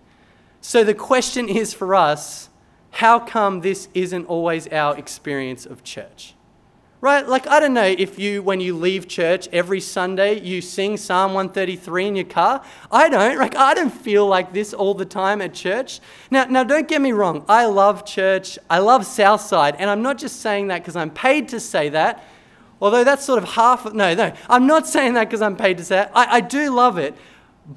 So 0.62 0.82
the 0.82 0.94
question 0.94 1.46
is 1.46 1.74
for 1.74 1.94
us 1.94 2.48
how 2.92 3.20
come 3.20 3.60
this 3.60 3.88
isn't 3.92 4.24
always 4.24 4.66
our 4.68 4.96
experience 4.96 5.66
of 5.66 5.84
church? 5.84 6.34
Right? 7.02 7.26
Like, 7.26 7.46
I 7.46 7.60
don't 7.60 7.72
know 7.72 7.82
if 7.84 8.18
you, 8.18 8.42
when 8.42 8.60
you 8.60 8.76
leave 8.76 9.08
church 9.08 9.48
every 9.52 9.80
Sunday, 9.80 10.38
you 10.38 10.60
sing 10.60 10.98
Psalm 10.98 11.32
133 11.32 12.08
in 12.08 12.16
your 12.16 12.26
car. 12.26 12.62
I 12.92 13.08
don't. 13.08 13.38
Like, 13.38 13.56
I 13.56 13.72
don't 13.72 13.90
feel 13.90 14.26
like 14.26 14.52
this 14.52 14.74
all 14.74 14.92
the 14.92 15.06
time 15.06 15.40
at 15.40 15.54
church. 15.54 16.00
Now, 16.30 16.44
now 16.44 16.62
don't 16.62 16.86
get 16.86 17.00
me 17.00 17.12
wrong. 17.12 17.46
I 17.48 17.64
love 17.64 18.04
church. 18.04 18.58
I 18.68 18.80
love 18.80 19.06
Southside. 19.06 19.76
And 19.76 19.88
I'm 19.88 20.02
not 20.02 20.18
just 20.18 20.40
saying 20.40 20.66
that 20.66 20.82
because 20.82 20.94
I'm 20.94 21.10
paid 21.10 21.48
to 21.48 21.60
say 21.60 21.88
that. 21.88 22.22
Although 22.82 23.04
that's 23.04 23.24
sort 23.24 23.42
of 23.42 23.48
half, 23.48 23.90
no, 23.94 24.14
no, 24.14 24.34
I'm 24.48 24.66
not 24.66 24.86
saying 24.94 25.14
that 25.14 25.24
because 25.24 25.40
I'm 25.40 25.56
paid 25.56 25.78
to 25.78 25.84
say 25.84 26.02
it. 26.02 26.10
I, 26.14 26.36
I 26.36 26.40
do 26.42 26.70
love 26.70 26.98
it. 26.98 27.14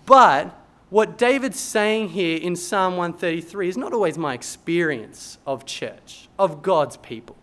But 0.05 0.53
what 0.89 1.17
David's 1.17 1.59
saying 1.59 2.09
here 2.09 2.37
in 2.37 2.57
Psalm 2.57 2.97
133 2.97 3.69
is 3.69 3.77
not 3.77 3.93
always 3.93 4.17
my 4.17 4.33
experience 4.33 5.37
of 5.47 5.65
church, 5.65 6.27
of 6.37 6.61
God's 6.61 6.97
people. 6.97 7.37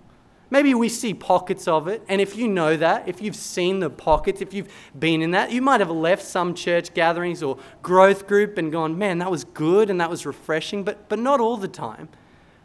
Maybe 0.50 0.74
we 0.74 0.88
see 0.88 1.14
pockets 1.14 1.68
of 1.68 1.86
it, 1.86 2.02
and 2.08 2.20
if 2.20 2.36
you 2.36 2.48
know 2.48 2.76
that, 2.76 3.08
if 3.08 3.22
you've 3.22 3.36
seen 3.36 3.78
the 3.78 3.88
pockets, 3.88 4.40
if 4.40 4.52
you've 4.52 4.68
been 4.98 5.22
in 5.22 5.30
that, 5.30 5.52
you 5.52 5.62
might 5.62 5.78
have 5.78 5.90
left 5.90 6.24
some 6.24 6.54
church 6.54 6.92
gatherings 6.92 7.40
or 7.40 7.56
growth 7.82 8.26
group 8.26 8.58
and 8.58 8.72
gone, 8.72 8.98
man, 8.98 9.18
that 9.18 9.30
was 9.30 9.44
good 9.44 9.90
and 9.90 10.00
that 10.00 10.10
was 10.10 10.26
refreshing, 10.26 10.82
but, 10.82 11.08
but 11.08 11.20
not 11.20 11.40
all 11.40 11.56
the 11.56 11.68
time. 11.68 12.08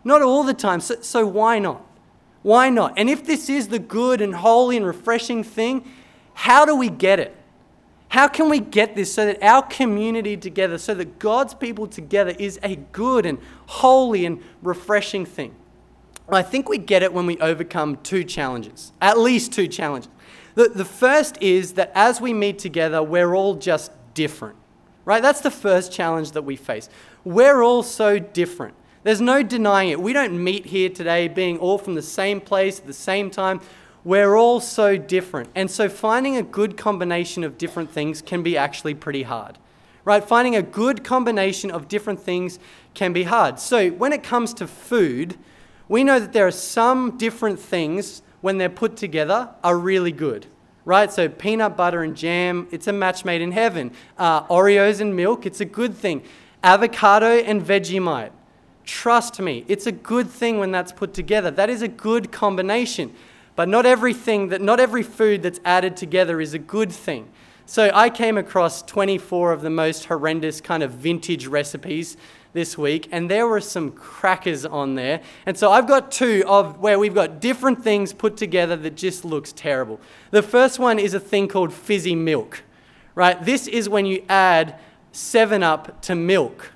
Not 0.04 0.24
all 0.24 0.44
the 0.44 0.54
time. 0.54 0.82
So, 0.82 1.00
so 1.02 1.28
why 1.28 1.60
not? 1.60 1.86
Why 2.42 2.70
not? 2.70 2.94
And 2.98 3.10
if 3.10 3.26
this 3.26 3.50
is 3.50 3.68
the 3.68 3.80
good 3.80 4.20
and 4.20 4.34
holy 4.36 4.78
and 4.78 4.86
refreshing 4.86 5.44
thing, 5.44 5.88
how 6.34 6.66
do 6.66 6.76
we 6.76 6.90
get 6.90 7.20
it? 7.20 7.36
How 8.10 8.28
can 8.28 8.50
we 8.50 8.60
get 8.60 8.96
this 8.96 9.14
so 9.14 9.26
that 9.26 9.44
our 9.44 9.62
community 9.62 10.38
together, 10.38 10.78
so 10.78 10.94
that 10.96 11.20
God's 11.20 11.54
people 11.54 11.86
together 11.86 12.36
is 12.40 12.60
a 12.64 12.78
good 12.78 13.26
and 13.26 13.40
holy 13.68 14.26
and 14.26 14.42
refreshing 14.62 15.26
thing? 15.26 15.54
I 16.34 16.42
think 16.42 16.68
we 16.68 16.78
get 16.78 17.04
it 17.04 17.14
when 17.14 17.26
we 17.26 17.38
overcome 17.38 17.98
two 17.98 18.24
challenges, 18.24 18.92
at 19.02 19.18
least 19.18 19.54
two 19.54 19.68
challenges. 19.68 20.10
The, 20.56 20.70
the 20.70 20.86
first 20.86 21.38
is 21.42 21.74
that 21.74 21.92
as 21.94 22.20
we 22.20 22.34
meet 22.34 22.58
together, 22.58 23.04
we're 23.04 23.36
all 23.36 23.56
just 23.56 23.92
different, 24.14 24.56
right? 25.04 25.22
That's 25.22 25.42
the 25.42 25.52
first 25.52 25.92
challenge 25.92 26.32
that 26.32 26.42
we 26.42 26.56
face. 26.56 26.90
We're 27.24 27.62
all 27.62 27.84
so 27.84 28.18
different. 28.18 28.74
There's 29.04 29.22
no 29.22 29.44
denying 29.44 29.90
it. 29.90 30.02
We 30.02 30.14
don't 30.14 30.44
meet 30.44 30.66
here 30.66 30.90
today 30.90 31.28
being 31.28 31.60
all 31.60 31.78
from 31.78 31.94
the 31.94 32.02
same 32.02 32.42
place 32.42 32.80
at 32.80 32.88
the 32.88 32.94
same 32.94 33.30
time. 33.30 33.62
We're 34.04 34.36
all 34.36 34.60
so 34.60 34.98
different. 34.98 35.50
And 35.54 35.70
so 35.70 35.90
finding 35.90 36.38
a 36.38 36.44
good 36.44 36.76
combination 36.76 37.44
of 37.44 37.58
different 37.58 37.92
things 37.92 38.22
can 38.22 38.42
be 38.42 38.58
actually 38.58 38.96
pretty 38.96 39.24
hard. 39.24 39.60
Right? 40.06 40.24
Finding 40.24 40.56
a 40.56 40.62
good 40.62 41.04
combination 41.04 41.70
of 41.70 41.88
different 41.88 42.20
things 42.20 42.60
can 42.94 43.14
be 43.14 43.24
hard. 43.24 43.60
So 43.60 43.90
when 43.90 44.14
it 44.14 44.24
comes 44.24 44.54
to 44.56 44.68
food, 44.68 45.38
we 45.88 46.04
know 46.04 46.20
that 46.20 46.34
there 46.34 46.48
are 46.48 46.52
some 46.52 47.18
different 47.18 47.60
things 47.60 48.22
when 48.42 48.58
they're 48.58 48.70
put 48.70 48.98
together 48.98 49.50
are 49.64 49.78
really 49.78 50.12
good 50.12 50.48
right? 50.88 51.12
So 51.12 51.28
peanut 51.28 51.76
butter 51.76 52.04
and 52.04 52.16
jam, 52.16 52.68
it's 52.70 52.86
a 52.86 52.94
match 52.94 53.26
made 53.26 53.42
in 53.42 53.52
heaven. 53.52 53.92
Uh, 54.20 54.44
Oreos 54.44 55.02
and 55.02 55.16
milk, 55.16 55.48
it's 55.48 55.60
a 55.60 55.66
good 55.66 55.96
thing. 55.96 56.22
Avocado 56.64 57.26
and 57.26 57.60
Vegemite, 57.60 58.32
Trust 58.86 59.40
me, 59.40 59.66
it's 59.68 59.88
a 59.88 59.92
good 59.92 60.30
thing 60.30 60.60
when 60.60 60.72
that's 60.72 60.92
put 60.92 61.14
together. 61.14 61.50
That 61.50 61.70
is 61.70 61.82
a 61.82 61.88
good 61.88 62.32
combination. 62.32 63.14
But 63.56 63.68
not 63.68 63.86
everything 63.86 64.50
that 64.50 64.62
not 64.62 64.80
every 64.80 65.02
food 65.02 65.42
that's 65.42 65.60
added 65.66 65.98
together 65.98 66.40
is 66.40 66.54
a 66.54 66.60
good 66.60 66.92
thing. 66.92 67.30
So 67.66 67.90
I 67.94 68.12
came 68.12 68.38
across 68.38 68.84
24 68.84 69.54
of 69.54 69.62
the 69.62 69.72
most 69.72 70.06
horrendous 70.06 70.62
kind 70.62 70.84
of 70.84 70.92
vintage 70.92 71.48
recipes 71.48 72.16
this 72.56 72.76
week, 72.78 73.08
and 73.12 73.30
there 73.30 73.46
were 73.46 73.62
some 73.62 73.92
crackers 73.92 74.66
on 74.66 74.96
there. 74.96 75.22
And 75.46 75.56
so 75.56 75.72
I've 75.72 75.88
got 75.88 76.12
two 76.12 76.44
of 76.48 76.80
where 76.80 76.98
we've 76.98 77.14
got 77.14 77.40
different 77.40 77.84
things 77.84 78.14
put 78.14 78.38
together 78.38 78.76
that 78.78 78.96
just 78.96 79.24
looks 79.24 79.52
terrible. 79.52 80.00
The 80.32 80.42
first 80.42 80.80
one 80.80 80.98
is 80.98 81.14
a 81.14 81.20
thing 81.20 81.48
called 81.48 81.72
fizzy 81.72 82.16
milk, 82.16 82.64
right? 83.14 83.44
This 83.46 83.68
is 83.68 83.88
when 83.88 84.08
you 84.08 84.26
add 84.28 84.80
7 85.12 85.62
Up 85.62 86.02
to 86.04 86.16
milk. 86.16 86.72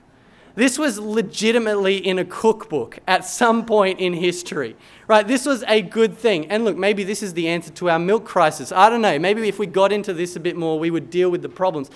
This 0.56 0.78
was 0.78 1.00
legitimately 1.00 2.06
in 2.06 2.20
a 2.20 2.26
cookbook 2.26 3.00
at 3.08 3.24
some 3.24 3.66
point 3.66 4.00
in 4.00 4.12
history, 4.12 4.76
right? 5.08 5.26
This 5.26 5.46
was 5.46 5.64
a 5.68 5.82
good 5.82 6.18
thing. 6.18 6.48
And 6.52 6.66
look, 6.66 6.76
maybe 6.76 7.06
this 7.06 7.24
is 7.24 7.34
the 7.34 7.48
answer 7.48 7.72
to 7.72 7.90
our 7.90 8.00
milk 8.00 8.26
crisis. 8.26 8.74
I 8.74 8.90
don't 8.90 9.02
know. 9.02 9.18
Maybe 9.18 9.48
if 9.48 9.58
we 9.58 9.68
got 9.68 9.94
into 9.94 10.14
this 10.14 10.36
a 10.36 10.40
bit 10.42 10.58
more, 10.58 10.78
we 10.78 10.92
would 10.92 11.10
deal 11.10 11.30
with 11.30 11.42
the 11.42 11.50
problems. 11.50 11.90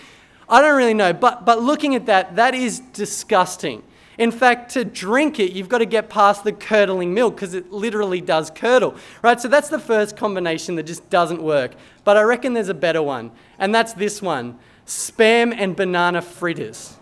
I 0.49 0.61
don't 0.61 0.77
really 0.77 0.93
know, 0.93 1.13
but, 1.13 1.45
but 1.45 1.61
looking 1.61 1.95
at 1.95 2.05
that, 2.07 2.35
that 2.35 2.53
is 2.53 2.79
disgusting. 2.79 3.83
In 4.17 4.31
fact, 4.31 4.71
to 4.73 4.85
drink 4.85 5.39
it, 5.39 5.53
you've 5.53 5.69
got 5.69 5.79
to 5.79 5.85
get 5.85 6.09
past 6.09 6.43
the 6.43 6.53
curdling 6.53 7.13
milk 7.13 7.35
because 7.35 7.53
it 7.53 7.71
literally 7.71 8.21
does 8.21 8.51
curdle, 8.51 8.95
right? 9.23 9.39
So 9.41 9.47
that's 9.47 9.69
the 9.69 9.79
first 9.79 10.15
combination 10.15 10.75
that 10.75 10.83
just 10.83 11.09
doesn't 11.09 11.41
work. 11.41 11.71
But 12.03 12.17
I 12.17 12.21
reckon 12.21 12.53
there's 12.53 12.69
a 12.69 12.75
better 12.75 13.01
one, 13.01 13.31
and 13.57 13.73
that's 13.73 13.93
this 13.93 14.21
one 14.21 14.59
spam 14.85 15.53
and 15.57 15.75
banana 15.75 16.21
fritters. 16.21 16.97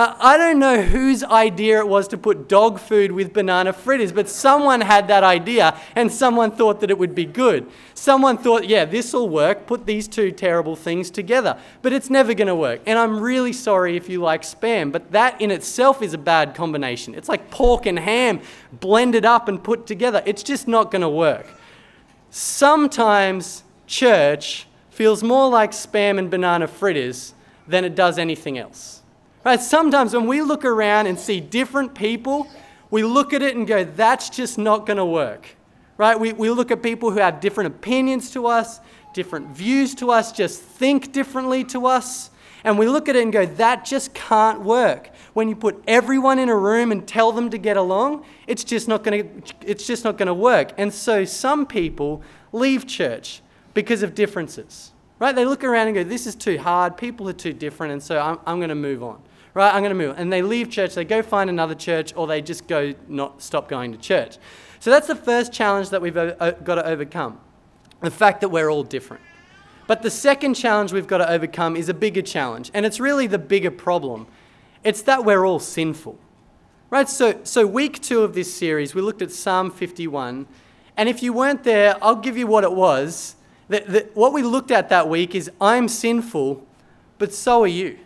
Uh, 0.00 0.16
I 0.18 0.38
don't 0.38 0.58
know 0.58 0.80
whose 0.80 1.22
idea 1.22 1.80
it 1.80 1.86
was 1.86 2.08
to 2.08 2.16
put 2.16 2.48
dog 2.48 2.80
food 2.80 3.12
with 3.12 3.34
banana 3.34 3.74
fritters, 3.74 4.12
but 4.12 4.30
someone 4.30 4.80
had 4.80 5.08
that 5.08 5.22
idea 5.22 5.78
and 5.94 6.10
someone 6.10 6.52
thought 6.52 6.80
that 6.80 6.90
it 6.90 6.96
would 6.96 7.14
be 7.14 7.26
good. 7.26 7.66
Someone 7.92 8.38
thought, 8.38 8.66
yeah, 8.66 8.86
this 8.86 9.12
will 9.12 9.28
work, 9.28 9.66
put 9.66 9.84
these 9.84 10.08
two 10.08 10.30
terrible 10.30 10.74
things 10.74 11.10
together. 11.10 11.58
But 11.82 11.92
it's 11.92 12.08
never 12.08 12.32
going 12.32 12.48
to 12.48 12.54
work. 12.54 12.80
And 12.86 12.98
I'm 12.98 13.20
really 13.20 13.52
sorry 13.52 13.94
if 13.98 14.08
you 14.08 14.22
like 14.22 14.40
spam, 14.40 14.90
but 14.90 15.12
that 15.12 15.38
in 15.38 15.50
itself 15.50 16.00
is 16.00 16.14
a 16.14 16.18
bad 16.18 16.54
combination. 16.54 17.14
It's 17.14 17.28
like 17.28 17.50
pork 17.50 17.84
and 17.84 17.98
ham 17.98 18.40
blended 18.72 19.26
up 19.26 19.48
and 19.48 19.62
put 19.62 19.86
together. 19.86 20.22
It's 20.24 20.42
just 20.42 20.66
not 20.66 20.90
going 20.90 21.02
to 21.02 21.10
work. 21.10 21.46
Sometimes 22.30 23.64
church 23.86 24.66
feels 24.88 25.22
more 25.22 25.50
like 25.50 25.72
spam 25.72 26.18
and 26.18 26.30
banana 26.30 26.68
fritters 26.68 27.34
than 27.68 27.84
it 27.84 27.94
does 27.94 28.18
anything 28.18 28.56
else. 28.56 28.99
Right? 29.44 29.60
Sometimes 29.60 30.12
when 30.14 30.26
we 30.26 30.42
look 30.42 30.64
around 30.64 31.06
and 31.06 31.18
see 31.18 31.40
different 31.40 31.94
people, 31.94 32.46
we 32.90 33.02
look 33.04 33.32
at 33.32 33.42
it 33.42 33.56
and 33.56 33.66
go, 33.66 33.84
that's 33.84 34.28
just 34.28 34.58
not 34.58 34.86
going 34.86 34.98
to 34.98 35.04
work. 35.04 35.56
Right? 35.96 36.18
We, 36.18 36.32
we 36.32 36.50
look 36.50 36.70
at 36.70 36.82
people 36.82 37.10
who 37.10 37.18
have 37.18 37.40
different 37.40 37.74
opinions 37.74 38.30
to 38.32 38.46
us, 38.46 38.80
different 39.14 39.48
views 39.48 39.94
to 39.96 40.10
us, 40.10 40.32
just 40.32 40.60
think 40.60 41.12
differently 41.12 41.64
to 41.64 41.86
us. 41.86 42.30
And 42.64 42.78
we 42.78 42.86
look 42.88 43.08
at 43.08 43.16
it 43.16 43.22
and 43.22 43.32
go, 43.32 43.46
that 43.46 43.86
just 43.86 44.12
can't 44.12 44.60
work. 44.60 45.10
When 45.32 45.48
you 45.48 45.56
put 45.56 45.82
everyone 45.86 46.38
in 46.38 46.50
a 46.50 46.56
room 46.56 46.92
and 46.92 47.08
tell 47.08 47.32
them 47.32 47.48
to 47.50 47.58
get 47.58 47.78
along, 47.78 48.24
it's 48.46 48.64
just 48.64 48.88
not 48.88 49.02
going 49.02 49.42
to, 49.42 49.54
it's 49.62 49.86
just 49.86 50.04
not 50.04 50.18
going 50.18 50.26
to 50.26 50.34
work. 50.34 50.72
And 50.76 50.92
so 50.92 51.24
some 51.24 51.64
people 51.64 52.22
leave 52.52 52.86
church 52.86 53.40
because 53.72 54.02
of 54.02 54.14
differences. 54.14 54.92
Right? 55.18 55.34
They 55.34 55.46
look 55.46 55.64
around 55.64 55.86
and 55.86 55.94
go, 55.94 56.04
this 56.04 56.26
is 56.26 56.34
too 56.34 56.58
hard, 56.58 56.98
people 56.98 57.28
are 57.28 57.34
too 57.34 57.52
different, 57.54 57.92
and 57.92 58.02
so 58.02 58.18
I'm, 58.18 58.38
I'm 58.46 58.58
going 58.58 58.70
to 58.70 58.74
move 58.74 59.02
on 59.02 59.22
right, 59.54 59.74
I'm 59.74 59.82
going 59.82 59.90
to 59.90 59.94
move. 59.94 60.16
And 60.18 60.32
they 60.32 60.42
leave 60.42 60.70
church, 60.70 60.94
they 60.94 61.04
go 61.04 61.22
find 61.22 61.50
another 61.50 61.74
church, 61.74 62.12
or 62.16 62.26
they 62.26 62.40
just 62.40 62.66
go 62.66 62.94
not 63.08 63.42
stop 63.42 63.68
going 63.68 63.92
to 63.92 63.98
church. 63.98 64.38
So 64.78 64.90
that's 64.90 65.06
the 65.06 65.16
first 65.16 65.52
challenge 65.52 65.90
that 65.90 66.00
we've 66.00 66.16
uh, 66.16 66.34
uh, 66.40 66.50
got 66.52 66.76
to 66.76 66.86
overcome 66.86 67.40
the 68.00 68.10
fact 68.10 68.40
that 68.40 68.48
we're 68.48 68.70
all 68.70 68.82
different. 68.82 69.22
But 69.86 70.02
the 70.02 70.10
second 70.10 70.54
challenge 70.54 70.92
we've 70.92 71.06
got 71.06 71.18
to 71.18 71.30
overcome 71.30 71.76
is 71.76 71.88
a 71.88 71.94
bigger 71.94 72.22
challenge, 72.22 72.70
and 72.72 72.86
it's 72.86 73.00
really 73.00 73.26
the 73.26 73.38
bigger 73.38 73.70
problem. 73.70 74.26
It's 74.84 75.02
that 75.02 75.24
we're 75.24 75.44
all 75.44 75.58
sinful. 75.58 76.18
Right? 76.88 77.08
So, 77.08 77.40
so 77.44 77.66
week 77.66 78.00
two 78.00 78.22
of 78.22 78.34
this 78.34 78.52
series, 78.52 78.94
we 78.94 79.02
looked 79.02 79.22
at 79.22 79.30
Psalm 79.30 79.70
51. 79.70 80.46
And 80.96 81.08
if 81.08 81.22
you 81.22 81.32
weren't 81.32 81.62
there, 81.62 81.96
I'll 82.02 82.16
give 82.16 82.36
you 82.36 82.46
what 82.46 82.64
it 82.64 82.72
was. 82.72 83.36
The, 83.68 84.08
what 84.14 84.32
we 84.32 84.42
looked 84.42 84.72
at 84.72 84.88
that 84.88 85.08
week 85.08 85.34
is 85.34 85.50
I'm 85.60 85.86
sinful, 85.86 86.66
but 87.18 87.32
so 87.32 87.62
are 87.62 87.68
you 87.68 87.98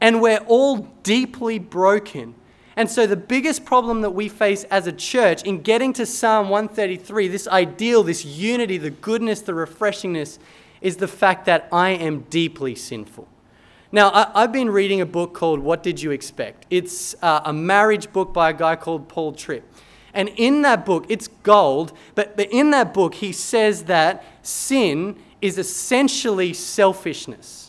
and 0.00 0.20
we're 0.20 0.44
all 0.46 0.88
deeply 1.02 1.58
broken. 1.58 2.34
And 2.76 2.90
so, 2.90 3.06
the 3.06 3.16
biggest 3.16 3.64
problem 3.64 4.00
that 4.02 4.10
we 4.10 4.28
face 4.28 4.64
as 4.64 4.86
a 4.86 4.92
church 4.92 5.42
in 5.42 5.60
getting 5.60 5.92
to 5.94 6.06
Psalm 6.06 6.48
133, 6.48 7.28
this 7.28 7.46
ideal, 7.48 8.02
this 8.02 8.24
unity, 8.24 8.78
the 8.78 8.90
goodness, 8.90 9.40
the 9.42 9.52
refreshingness, 9.52 10.38
is 10.80 10.96
the 10.96 11.08
fact 11.08 11.44
that 11.46 11.68
I 11.72 11.90
am 11.90 12.20
deeply 12.30 12.74
sinful. 12.74 13.28
Now, 13.92 14.10
I, 14.12 14.42
have 14.42 14.52
been 14.52 14.70
reading 14.70 15.00
a 15.00 15.06
book 15.06 15.34
called 15.34 15.58
What 15.58 15.82
Did 15.82 16.00
You 16.00 16.12
Expect? 16.12 16.64
It's 16.70 17.14
uh, 17.22 17.40
a 17.44 17.52
marriage 17.52 18.12
book 18.12 18.32
by 18.32 18.50
a 18.50 18.52
guy 18.52 18.76
called 18.76 19.08
Paul 19.08 19.32
Tripp. 19.32 19.64
And 20.14 20.28
in 20.36 20.62
that 20.62 20.86
book, 20.86 21.06
it's 21.08 21.28
gold, 21.42 21.92
but, 22.14 22.36
but 22.36 22.50
in 22.52 22.70
that 22.70 22.94
book, 22.94 23.14
he 23.14 23.32
says 23.32 23.84
that 23.84 24.24
sin 24.42 25.16
is 25.42 25.58
essentially 25.58 26.52
selfishness. 26.52 27.59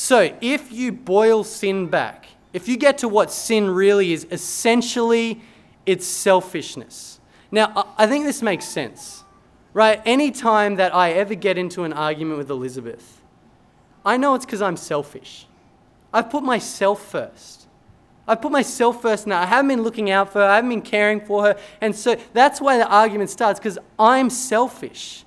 So, 0.00 0.32
if 0.40 0.70
you 0.70 0.92
boil 0.92 1.42
sin 1.42 1.88
back, 1.88 2.28
if 2.52 2.68
you 2.68 2.76
get 2.76 2.98
to 2.98 3.08
what 3.08 3.32
sin 3.32 3.68
really 3.68 4.12
is, 4.12 4.28
essentially 4.30 5.40
it's 5.86 6.06
selfishness. 6.06 7.18
Now, 7.50 7.92
I 7.98 8.06
think 8.06 8.24
this 8.24 8.40
makes 8.40 8.64
sense, 8.64 9.24
right? 9.72 10.00
Any 10.06 10.30
time 10.30 10.76
that 10.76 10.94
I 10.94 11.14
ever 11.14 11.34
get 11.34 11.58
into 11.58 11.82
an 11.82 11.92
argument 11.92 12.38
with 12.38 12.48
Elizabeth, 12.48 13.20
I 14.04 14.18
know 14.18 14.36
it's 14.36 14.44
because 14.44 14.62
I'm 14.62 14.76
selfish. 14.76 15.48
I've 16.14 16.30
put 16.30 16.44
myself 16.44 17.04
first. 17.04 17.66
I've 18.28 18.40
put 18.40 18.52
myself 18.52 19.02
first 19.02 19.26
now. 19.26 19.42
I 19.42 19.46
haven't 19.46 19.66
been 19.66 19.82
looking 19.82 20.12
out 20.12 20.32
for 20.32 20.38
her, 20.38 20.44
I 20.44 20.54
haven't 20.54 20.70
been 20.70 20.80
caring 20.80 21.20
for 21.20 21.42
her. 21.42 21.60
And 21.80 21.92
so 21.96 22.14
that's 22.32 22.60
why 22.60 22.78
the 22.78 22.86
argument 22.86 23.30
starts 23.30 23.58
because 23.58 23.80
I'm 23.98 24.30
selfish. 24.30 25.24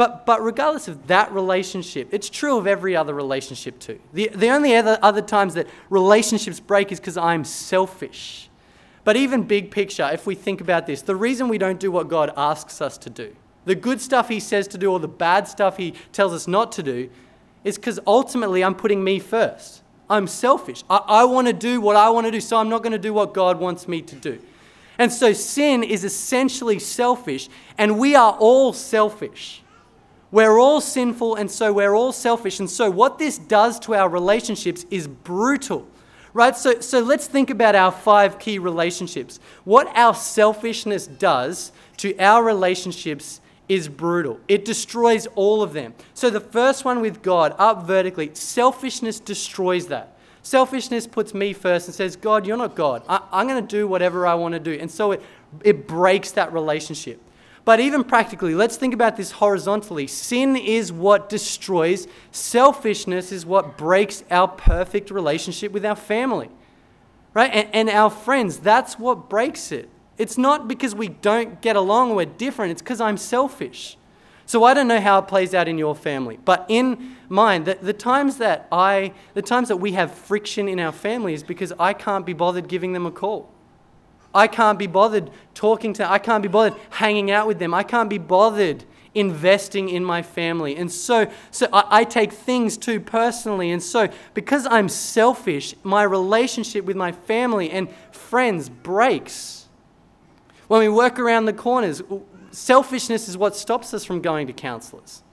But, 0.00 0.24
but 0.24 0.42
regardless 0.42 0.88
of 0.88 1.08
that 1.08 1.30
relationship, 1.30 2.08
it's 2.10 2.30
true 2.30 2.56
of 2.56 2.66
every 2.66 2.96
other 2.96 3.12
relationship 3.12 3.78
too. 3.78 4.00
The, 4.14 4.30
the 4.34 4.48
only 4.48 4.74
other, 4.74 4.98
other 5.02 5.20
times 5.20 5.52
that 5.52 5.66
relationships 5.90 6.58
break 6.58 6.90
is 6.90 6.98
because 6.98 7.18
I'm 7.18 7.44
selfish. 7.44 8.48
But 9.04 9.16
even 9.16 9.42
big 9.42 9.70
picture, 9.70 10.08
if 10.10 10.26
we 10.26 10.34
think 10.34 10.62
about 10.62 10.86
this, 10.86 11.02
the 11.02 11.14
reason 11.14 11.48
we 11.48 11.58
don't 11.58 11.78
do 11.78 11.92
what 11.92 12.08
God 12.08 12.32
asks 12.34 12.80
us 12.80 12.96
to 12.96 13.10
do, 13.10 13.36
the 13.66 13.74
good 13.74 14.00
stuff 14.00 14.30
He 14.30 14.40
says 14.40 14.66
to 14.68 14.78
do 14.78 14.90
or 14.90 14.98
the 15.00 15.06
bad 15.06 15.46
stuff 15.46 15.76
He 15.76 15.92
tells 16.12 16.32
us 16.32 16.48
not 16.48 16.72
to 16.72 16.82
do, 16.82 17.10
is 17.62 17.76
because 17.76 18.00
ultimately 18.06 18.64
I'm 18.64 18.76
putting 18.76 19.04
me 19.04 19.18
first. 19.18 19.82
I'm 20.08 20.26
selfish. 20.26 20.82
I, 20.88 20.96
I 20.96 21.24
want 21.24 21.46
to 21.48 21.52
do 21.52 21.78
what 21.78 21.96
I 21.96 22.08
want 22.08 22.24
to 22.24 22.30
do, 22.30 22.40
so 22.40 22.56
I'm 22.56 22.70
not 22.70 22.82
going 22.82 22.92
to 22.92 22.98
do 22.98 23.12
what 23.12 23.34
God 23.34 23.60
wants 23.60 23.86
me 23.86 24.00
to 24.00 24.16
do. 24.16 24.38
And 24.96 25.12
so 25.12 25.34
sin 25.34 25.82
is 25.82 26.04
essentially 26.04 26.78
selfish, 26.78 27.50
and 27.76 27.98
we 27.98 28.14
are 28.14 28.32
all 28.40 28.72
selfish. 28.72 29.62
We're 30.32 30.58
all 30.60 30.80
sinful, 30.80 31.34
and 31.34 31.50
so 31.50 31.72
we're 31.72 31.94
all 31.94 32.12
selfish. 32.12 32.60
And 32.60 32.70
so, 32.70 32.88
what 32.88 33.18
this 33.18 33.36
does 33.36 33.80
to 33.80 33.94
our 33.94 34.08
relationships 34.08 34.86
is 34.90 35.08
brutal, 35.08 35.88
right? 36.32 36.56
So, 36.56 36.80
so 36.80 37.00
let's 37.00 37.26
think 37.26 37.50
about 37.50 37.74
our 37.74 37.90
five 37.90 38.38
key 38.38 38.58
relationships. 38.58 39.40
What 39.64 39.88
our 39.96 40.14
selfishness 40.14 41.06
does 41.06 41.72
to 41.98 42.16
our 42.18 42.44
relationships 42.44 43.40
is 43.68 43.88
brutal, 43.88 44.40
it 44.48 44.64
destroys 44.64 45.26
all 45.34 45.62
of 45.62 45.72
them. 45.72 45.94
So, 46.14 46.30
the 46.30 46.40
first 46.40 46.84
one 46.84 47.00
with 47.00 47.22
God, 47.22 47.54
up 47.58 47.84
vertically, 47.84 48.30
selfishness 48.34 49.18
destroys 49.18 49.88
that. 49.88 50.16
Selfishness 50.42 51.06
puts 51.06 51.34
me 51.34 51.52
first 51.52 51.88
and 51.88 51.94
says, 51.94 52.16
God, 52.16 52.46
you're 52.46 52.56
not 52.56 52.74
God. 52.74 53.02
I, 53.08 53.20
am 53.32 53.48
going 53.48 53.62
to 53.64 53.76
do 53.76 53.86
whatever 53.86 54.26
I 54.26 54.34
want 54.34 54.54
to 54.54 54.60
do. 54.60 54.72
And 54.72 54.90
so 54.90 55.12
it, 55.12 55.22
it 55.62 55.86
breaks 55.86 56.32
that 56.32 56.52
relationship. 56.52 57.20
But 57.70 57.78
even 57.78 58.02
practically, 58.02 58.56
let's 58.56 58.76
think 58.76 58.94
about 58.94 59.16
this 59.16 59.30
horizontally. 59.30 60.08
Sin 60.08 60.56
is 60.56 60.90
what 60.92 61.28
destroys, 61.28 62.08
selfishness 62.32 63.30
is 63.30 63.46
what 63.46 63.78
breaks 63.78 64.24
our 64.28 64.48
perfect 64.48 65.12
relationship 65.12 65.70
with 65.70 65.86
our 65.86 65.94
family, 65.94 66.50
right? 67.32 67.48
And, 67.54 67.68
and 67.72 67.88
our 67.88 68.10
friends, 68.10 68.58
that's 68.58 68.98
what 68.98 69.30
breaks 69.30 69.70
it. 69.70 69.88
It's 70.18 70.36
not 70.36 70.66
because 70.66 70.96
we 70.96 71.10
don't 71.10 71.60
get 71.60 71.76
along, 71.76 72.16
we're 72.16 72.26
different, 72.26 72.72
it's 72.72 72.82
because 72.82 73.00
I'm 73.00 73.16
selfish. 73.16 73.96
So 74.46 74.64
I 74.64 74.74
don't 74.74 74.88
know 74.88 75.00
how 75.00 75.20
it 75.20 75.28
plays 75.28 75.54
out 75.54 75.68
in 75.68 75.78
your 75.78 75.94
family, 75.94 76.40
but 76.44 76.66
in 76.68 77.14
mine, 77.28 77.62
the, 77.62 77.78
the 77.80 77.92
times 77.92 78.38
that 78.38 78.66
I, 78.72 79.12
the 79.34 79.42
times 79.42 79.68
that 79.68 79.76
we 79.76 79.92
have 79.92 80.12
friction 80.12 80.68
in 80.68 80.80
our 80.80 80.90
family 80.90 81.34
is 81.34 81.44
because 81.44 81.72
I 81.78 81.92
can't 81.92 82.26
be 82.26 82.32
bothered 82.32 82.66
giving 82.66 82.94
them 82.94 83.06
a 83.06 83.12
call. 83.12 83.48
I 84.34 84.46
can't 84.46 84.78
be 84.78 84.86
bothered 84.86 85.30
talking 85.54 85.92
to, 85.94 86.10
I 86.10 86.18
can't 86.18 86.42
be 86.42 86.48
bothered 86.48 86.78
hanging 86.90 87.30
out 87.30 87.46
with 87.46 87.58
them. 87.58 87.74
I 87.74 87.82
can't 87.82 88.08
be 88.08 88.18
bothered 88.18 88.84
investing 89.14 89.88
in 89.88 90.04
my 90.04 90.22
family. 90.22 90.76
And 90.76 90.90
so, 90.90 91.30
so 91.50 91.66
I, 91.72 92.00
I, 92.00 92.04
take 92.04 92.32
things 92.32 92.76
too 92.76 93.00
personally. 93.00 93.70
And 93.70 93.82
so, 93.82 94.08
because 94.34 94.66
I'm 94.66 94.88
selfish, 94.88 95.74
my 95.82 96.04
relationship 96.04 96.84
with 96.84 96.96
my 96.96 97.12
family 97.12 97.70
and 97.70 97.88
friends 98.12 98.68
breaks. 98.68 99.66
When 100.68 100.80
we 100.80 100.88
work 100.88 101.18
around 101.18 101.46
the 101.46 101.52
corners, 101.52 102.02
selfishness 102.52 103.28
is 103.28 103.36
what 103.36 103.56
stops 103.56 103.92
us 103.92 104.04
from 104.04 104.20
going 104.20 104.46
to 104.46 104.52
counselors. 104.52 105.24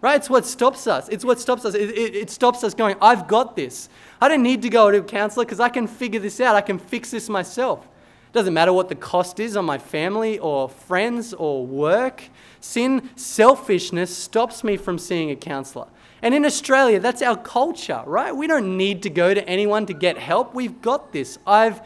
right? 0.00 0.14
It's 0.14 0.30
what 0.30 0.46
stops 0.46 0.86
us. 0.86 1.08
It's 1.08 1.24
what 1.24 1.40
stops 1.40 1.64
us. 1.64 1.74
It, 1.74 1.90
it, 1.90 2.14
it 2.14 2.30
stops 2.30 2.62
us 2.62 2.74
going, 2.74 2.96
I've 3.02 3.26
got 3.26 3.56
this. 3.56 3.88
I 4.20 4.28
don't 4.28 4.44
need 4.44 4.62
to 4.62 4.68
go 4.68 4.90
to 4.92 4.98
a 4.98 5.02
counselor 5.02 5.44
because 5.44 5.58
I 5.58 5.68
can 5.68 5.88
figure 5.88 6.20
this 6.20 6.40
out. 6.40 6.54
I 6.54 6.60
can 6.60 6.78
fix 6.78 7.10
this 7.10 7.28
myself. 7.28 7.88
Doesn't 8.36 8.52
matter 8.52 8.74
what 8.74 8.90
the 8.90 8.94
cost 8.94 9.40
is 9.40 9.56
on 9.56 9.64
my 9.64 9.78
family 9.78 10.38
or 10.38 10.68
friends 10.68 11.32
or 11.32 11.66
work. 11.66 12.24
Sin, 12.60 13.08
selfishness 13.16 14.14
stops 14.14 14.62
me 14.62 14.76
from 14.76 14.98
seeing 14.98 15.30
a 15.30 15.36
counselor. 15.36 15.86
And 16.20 16.34
in 16.34 16.44
Australia, 16.44 17.00
that's 17.00 17.22
our 17.22 17.38
culture, 17.38 18.02
right? 18.04 18.36
We 18.36 18.46
don't 18.46 18.76
need 18.76 19.02
to 19.04 19.08
go 19.08 19.32
to 19.32 19.48
anyone 19.48 19.86
to 19.86 19.94
get 19.94 20.18
help. 20.18 20.54
We've 20.54 20.82
got 20.82 21.14
this. 21.14 21.38
I've 21.46 21.80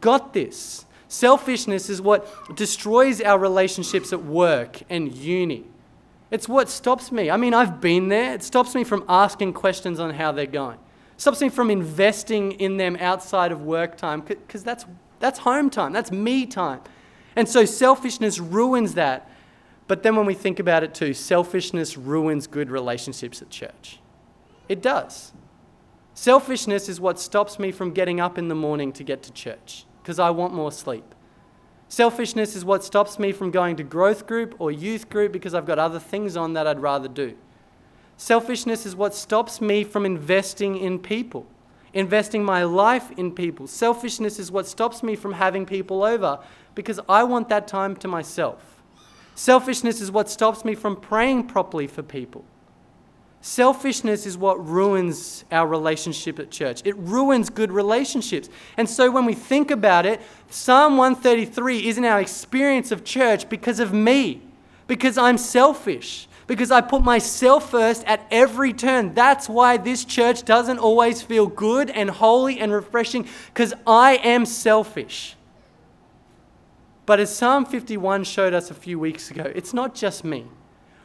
got 0.00 0.32
this. 0.32 0.86
Selfishness 1.08 1.90
is 1.90 2.00
what 2.00 2.54
destroys 2.54 3.20
our 3.20 3.40
relationships 3.40 4.12
at 4.12 4.24
work 4.24 4.82
and 4.88 5.12
uni. 5.12 5.64
It's 6.30 6.48
what 6.48 6.68
stops 6.68 7.10
me. 7.10 7.32
I 7.32 7.36
mean, 7.36 7.52
I've 7.52 7.80
been 7.80 8.06
there. 8.10 8.32
It 8.32 8.44
stops 8.44 8.76
me 8.76 8.84
from 8.84 9.04
asking 9.08 9.54
questions 9.54 9.98
on 9.98 10.14
how 10.14 10.30
they're 10.30 10.46
going. 10.46 10.78
It 11.16 11.20
stops 11.20 11.40
me 11.40 11.48
from 11.48 11.68
investing 11.68 12.52
in 12.52 12.76
them 12.76 12.96
outside 13.00 13.50
of 13.50 13.62
work 13.62 13.96
time 13.96 14.20
because 14.20 14.62
that's, 14.62 14.86
that's 15.18 15.40
home 15.40 15.70
time. 15.70 15.92
That's 15.92 16.12
me 16.12 16.46
time. 16.46 16.80
And 17.34 17.48
so 17.48 17.64
selfishness 17.64 18.38
ruins 18.38 18.94
that. 18.94 19.30
But 19.88 20.02
then 20.02 20.16
when 20.16 20.26
we 20.26 20.34
think 20.34 20.58
about 20.58 20.82
it 20.82 20.94
too, 20.94 21.14
selfishness 21.14 21.96
ruins 21.96 22.46
good 22.46 22.70
relationships 22.70 23.40
at 23.42 23.50
church. 23.50 24.00
It 24.68 24.82
does. 24.82 25.32
Selfishness 26.14 26.88
is 26.88 27.00
what 27.00 27.20
stops 27.20 27.58
me 27.58 27.70
from 27.70 27.92
getting 27.92 28.20
up 28.20 28.38
in 28.38 28.48
the 28.48 28.54
morning 28.54 28.92
to 28.94 29.04
get 29.04 29.22
to 29.24 29.32
church 29.32 29.84
because 30.02 30.18
I 30.18 30.30
want 30.30 30.54
more 30.54 30.72
sleep. 30.72 31.14
Selfishness 31.88 32.56
is 32.56 32.64
what 32.64 32.82
stops 32.82 33.18
me 33.18 33.32
from 33.32 33.50
going 33.50 33.76
to 33.76 33.84
growth 33.84 34.26
group 34.26 34.56
or 34.58 34.72
youth 34.72 35.08
group 35.08 35.30
because 35.30 35.54
I've 35.54 35.66
got 35.66 35.78
other 35.78 36.00
things 36.00 36.36
on 36.36 36.54
that 36.54 36.66
I'd 36.66 36.80
rather 36.80 37.06
do. 37.06 37.36
Selfishness 38.16 38.86
is 38.86 38.96
what 38.96 39.14
stops 39.14 39.60
me 39.60 39.84
from 39.84 40.06
investing 40.06 40.76
in 40.78 40.98
people, 40.98 41.46
investing 41.96 42.44
my 42.44 42.62
life 42.62 43.10
in 43.16 43.32
people. 43.32 43.66
Selfishness 43.66 44.38
is 44.38 44.52
what 44.52 44.66
stops 44.66 45.02
me 45.02 45.16
from 45.16 45.32
having 45.32 45.64
people 45.64 46.04
over 46.04 46.38
because 46.74 47.00
I 47.08 47.24
want 47.24 47.48
that 47.48 47.66
time 47.66 47.96
to 47.96 48.08
myself. 48.08 48.82
Selfishness 49.34 50.00
is 50.00 50.10
what 50.10 50.28
stops 50.28 50.64
me 50.64 50.74
from 50.74 50.96
praying 50.96 51.46
properly 51.46 51.86
for 51.86 52.02
people. 52.02 52.44
Selfishness 53.40 54.26
is 54.26 54.36
what 54.36 54.64
ruins 54.66 55.44
our 55.52 55.66
relationship 55.66 56.38
at 56.38 56.50
church. 56.50 56.82
It 56.84 56.96
ruins 56.96 57.48
good 57.48 57.70
relationships. 57.70 58.48
And 58.76 58.88
so 58.88 59.10
when 59.10 59.24
we 59.24 59.34
think 59.34 59.70
about 59.70 60.04
it, 60.04 60.20
Psalm 60.50 60.96
133 60.96 61.86
isn't 61.88 62.04
our 62.04 62.20
experience 62.20 62.90
of 62.90 63.04
church 63.04 63.48
because 63.48 63.78
of 63.78 63.92
me, 63.92 64.42
because 64.86 65.16
I'm 65.16 65.38
selfish, 65.38 66.28
because 66.46 66.70
I 66.70 66.80
put 66.80 67.02
myself 67.02 67.70
first 67.70 68.04
at 68.04 68.26
every 68.30 68.72
turn. 68.72 69.14
That's 69.14 69.48
why 69.48 69.76
this 69.76 70.04
church 70.04 70.44
doesn't 70.44 70.78
always 70.78 71.22
feel 71.22 71.46
good 71.46 71.90
and 71.90 72.10
holy 72.10 72.60
and 72.60 72.72
refreshing, 72.72 73.28
because 73.52 73.74
I 73.86 74.16
am 74.16 74.46
selfish. 74.46 75.36
But 77.04 77.20
as 77.20 77.34
Psalm 77.34 77.64
51 77.64 78.24
showed 78.24 78.52
us 78.52 78.70
a 78.70 78.74
few 78.74 78.98
weeks 78.98 79.30
ago, 79.30 79.50
it's 79.54 79.72
not 79.72 79.94
just 79.94 80.24
me. 80.24 80.46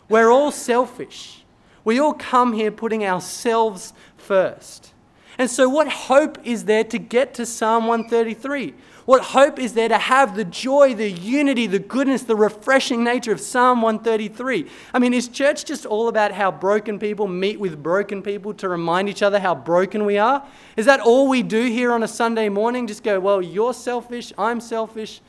We're 0.09 0.31
all 0.31 0.51
selfish. 0.51 1.43
We 1.83 1.99
all 1.99 2.13
come 2.13 2.53
here 2.53 2.71
putting 2.71 3.05
ourselves 3.05 3.93
first. 4.17 4.93
And 5.37 5.49
so, 5.49 5.69
what 5.69 5.87
hope 5.87 6.37
is 6.43 6.65
there 6.65 6.83
to 6.83 6.99
get 6.99 7.33
to 7.35 7.45
Psalm 7.45 7.87
133? 7.87 8.75
What 9.05 9.23
hope 9.23 9.57
is 9.57 9.73
there 9.73 9.89
to 9.89 9.97
have 9.97 10.35
the 10.35 10.45
joy, 10.45 10.93
the 10.93 11.09
unity, 11.09 11.65
the 11.65 11.79
goodness, 11.79 12.23
the 12.23 12.35
refreshing 12.35 13.03
nature 13.03 13.31
of 13.31 13.39
Psalm 13.39 13.81
133? 13.81 14.67
I 14.93 14.99
mean, 14.99 15.13
is 15.13 15.27
church 15.27 15.65
just 15.65 15.87
all 15.87 16.07
about 16.07 16.31
how 16.31 16.51
broken 16.51 16.99
people 16.99 17.27
meet 17.27 17.59
with 17.59 17.81
broken 17.81 18.21
people 18.21 18.53
to 18.55 18.69
remind 18.69 19.09
each 19.09 19.23
other 19.23 19.39
how 19.39 19.55
broken 19.55 20.05
we 20.05 20.19
are? 20.19 20.45
Is 20.77 20.85
that 20.85 20.99
all 20.99 21.27
we 21.27 21.41
do 21.41 21.63
here 21.65 21.91
on 21.91 22.03
a 22.03 22.07
Sunday 22.07 22.47
morning? 22.47 22.85
Just 22.85 23.03
go, 23.03 23.19
well, 23.19 23.41
you're 23.41 23.73
selfish, 23.73 24.31
I'm 24.37 24.61
selfish, 24.61 25.19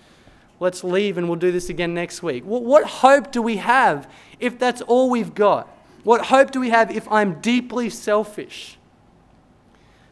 let's 0.60 0.84
leave 0.84 1.16
and 1.16 1.26
we'll 1.26 1.38
do 1.38 1.50
this 1.50 1.70
again 1.70 1.94
next 1.94 2.22
week. 2.22 2.44
What 2.44 2.84
hope 2.84 3.32
do 3.32 3.40
we 3.40 3.56
have 3.56 4.10
if 4.38 4.58
that's 4.58 4.82
all 4.82 5.08
we've 5.08 5.34
got? 5.34 5.66
What 6.04 6.26
hope 6.26 6.50
do 6.50 6.60
we 6.60 6.70
have 6.70 6.90
if 6.90 7.10
I'm 7.10 7.40
deeply 7.40 7.88
selfish? 7.88 8.76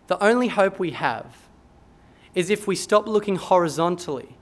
The 0.06 0.22
only 0.22 0.48
hope 0.48 0.78
we 0.78 0.92
have 0.92 1.39
is 2.34 2.50
if 2.50 2.66
we 2.66 2.74
stop 2.74 3.06
looking 3.06 3.36
horizontally, 3.36 4.36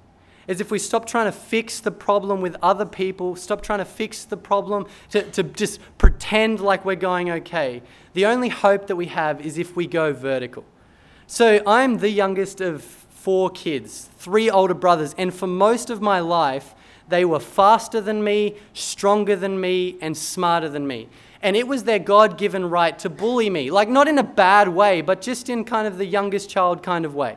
is 0.46 0.61
if 0.61 0.70
we 0.70 0.79
stop 0.79 1.07
trying 1.07 1.27
to 1.27 1.33
fix 1.33 1.79
the 1.79 1.90
problem 1.90 2.40
with 2.40 2.57
other 2.62 2.87
people, 2.87 3.37
stop 3.37 3.61
trying 3.61 3.81
to 3.81 3.85
fix 3.85 4.24
the 4.24 4.37
problem 4.37 4.87
to, 5.11 5.22
to 5.31 5.42
just 5.42 5.79
pretend 5.98 6.61
like 6.61 6.85
we're 6.85 6.96
going 6.96 7.31
okay. 7.31 7.83
The 8.14 8.27
only 8.27 8.48
hope 8.48 8.87
that 8.87 8.96
we 8.96 9.07
have 9.07 9.40
is 9.44 9.59
if 9.59 9.77
we 9.77 9.87
go 9.87 10.12
vertical. 10.12 10.64
So 11.27 11.62
I'm 11.66 11.98
the 11.98 12.09
youngest 12.09 12.62
of 12.62 12.83
four 12.83 13.51
kids, 13.51 14.09
three 14.16 14.48
older 14.48 14.74
brothers, 14.74 15.14
and 15.18 15.35
for 15.35 15.46
most 15.46 15.90
of 15.90 16.01
my 16.01 16.20
life, 16.20 16.74
they 17.09 17.24
were 17.24 17.40
faster 17.40 18.01
than 18.01 18.24
me, 18.24 18.57
stronger 18.72 19.37
than 19.37 19.61
me, 19.61 19.96
and 20.01 20.16
smarter 20.16 20.68
than 20.68 20.87
me. 20.87 21.09
And 21.42 21.57
it 21.57 21.68
was 21.68 21.85
their 21.85 21.98
God 21.98 22.38
given 22.38 22.68
right 22.68 22.98
to 23.01 23.11
bully 23.11 23.51
me. 23.51 23.70
Like, 23.70 23.88
not 23.88 24.09
in 24.09 24.18
a 24.18 24.22
bad 24.22 24.68
way, 24.68 25.03
but 25.03 25.20
just 25.20 25.48
in 25.48 25.64
kind 25.64 25.87
of 25.87 25.98
the 25.98 26.07
youngest 26.07 26.48
child 26.51 26.83
kind 26.83 27.05
of 27.05 27.14
way. 27.14 27.37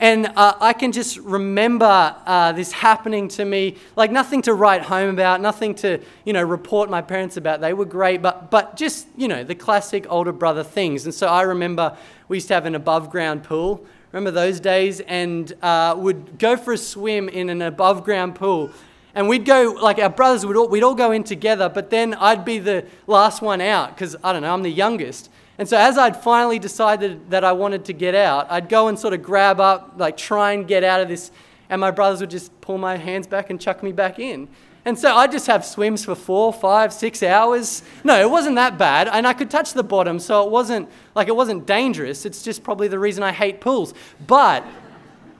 And 0.00 0.26
uh, 0.36 0.54
I 0.60 0.72
can 0.72 0.92
just 0.92 1.18
remember 1.18 2.14
uh, 2.24 2.52
this 2.52 2.70
happening 2.70 3.28
to 3.28 3.44
me, 3.44 3.76
like 3.96 4.12
nothing 4.12 4.42
to 4.42 4.54
write 4.54 4.82
home 4.82 5.10
about, 5.10 5.40
nothing 5.40 5.74
to, 5.76 6.00
you 6.24 6.32
know, 6.32 6.42
report 6.42 6.88
my 6.88 7.02
parents 7.02 7.36
about. 7.36 7.60
They 7.60 7.74
were 7.74 7.84
great, 7.84 8.22
but, 8.22 8.50
but 8.50 8.76
just, 8.76 9.08
you 9.16 9.26
know, 9.26 9.42
the 9.42 9.56
classic 9.56 10.06
older 10.08 10.32
brother 10.32 10.62
things. 10.62 11.04
And 11.04 11.14
so 11.14 11.26
I 11.26 11.42
remember 11.42 11.96
we 12.28 12.36
used 12.36 12.48
to 12.48 12.54
have 12.54 12.66
an 12.66 12.74
above 12.74 13.10
ground 13.10 13.42
pool 13.42 13.84
Remember 14.12 14.30
those 14.30 14.58
days? 14.58 15.00
And 15.00 15.52
uh, 15.62 15.94
would 15.98 16.38
go 16.38 16.56
for 16.56 16.72
a 16.72 16.78
swim 16.78 17.28
in 17.28 17.50
an 17.50 17.62
above 17.62 18.04
ground 18.04 18.34
pool. 18.34 18.70
And 19.14 19.28
we'd 19.28 19.44
go, 19.44 19.76
like 19.80 19.98
our 19.98 20.08
brothers 20.08 20.46
would 20.46 20.56
all, 20.56 20.68
we'd 20.68 20.82
all 20.82 20.94
go 20.94 21.10
in 21.12 21.24
together, 21.24 21.68
but 21.68 21.90
then 21.90 22.14
I'd 22.14 22.44
be 22.44 22.58
the 22.58 22.86
last 23.06 23.42
one 23.42 23.60
out 23.60 23.94
because 23.94 24.14
I 24.22 24.32
don't 24.32 24.42
know, 24.42 24.52
I'm 24.52 24.62
the 24.62 24.70
youngest. 24.70 25.30
And 25.58 25.68
so 25.68 25.76
as 25.76 25.98
I'd 25.98 26.16
finally 26.16 26.58
decided 26.58 27.30
that 27.30 27.44
I 27.44 27.52
wanted 27.52 27.84
to 27.86 27.92
get 27.92 28.14
out, 28.14 28.46
I'd 28.50 28.68
go 28.68 28.88
and 28.88 28.98
sort 28.98 29.12
of 29.12 29.22
grab 29.22 29.58
up, 29.60 29.94
like 29.96 30.16
try 30.16 30.52
and 30.52 30.66
get 30.66 30.84
out 30.84 31.00
of 31.00 31.08
this, 31.08 31.32
and 31.68 31.80
my 31.80 31.90
brothers 31.90 32.20
would 32.20 32.30
just 32.30 32.58
pull 32.60 32.78
my 32.78 32.96
hands 32.96 33.26
back 33.26 33.50
and 33.50 33.60
chuck 33.60 33.82
me 33.82 33.90
back 33.90 34.18
in. 34.18 34.48
And 34.84 34.98
so 34.98 35.14
I'd 35.16 35.32
just 35.32 35.48
have 35.48 35.66
swims 35.66 36.04
for 36.04 36.14
four, 36.14 36.52
five, 36.52 36.92
six 36.92 37.22
hours. 37.22 37.82
No, 38.04 38.18
it 38.20 38.30
wasn't 38.30 38.56
that 38.56 38.78
bad. 38.78 39.08
And 39.08 39.26
I 39.26 39.34
could 39.34 39.50
touch 39.50 39.74
the 39.74 39.82
bottom, 39.82 40.18
so 40.18 40.44
it 40.46 40.50
wasn't 40.50 40.88
like 41.14 41.28
it 41.28 41.36
wasn't 41.36 41.66
dangerous. 41.66 42.24
It's 42.24 42.42
just 42.42 42.62
probably 42.62 42.88
the 42.88 42.98
reason 42.98 43.22
I 43.22 43.32
hate 43.32 43.60
pools. 43.60 43.92
But 44.26 44.64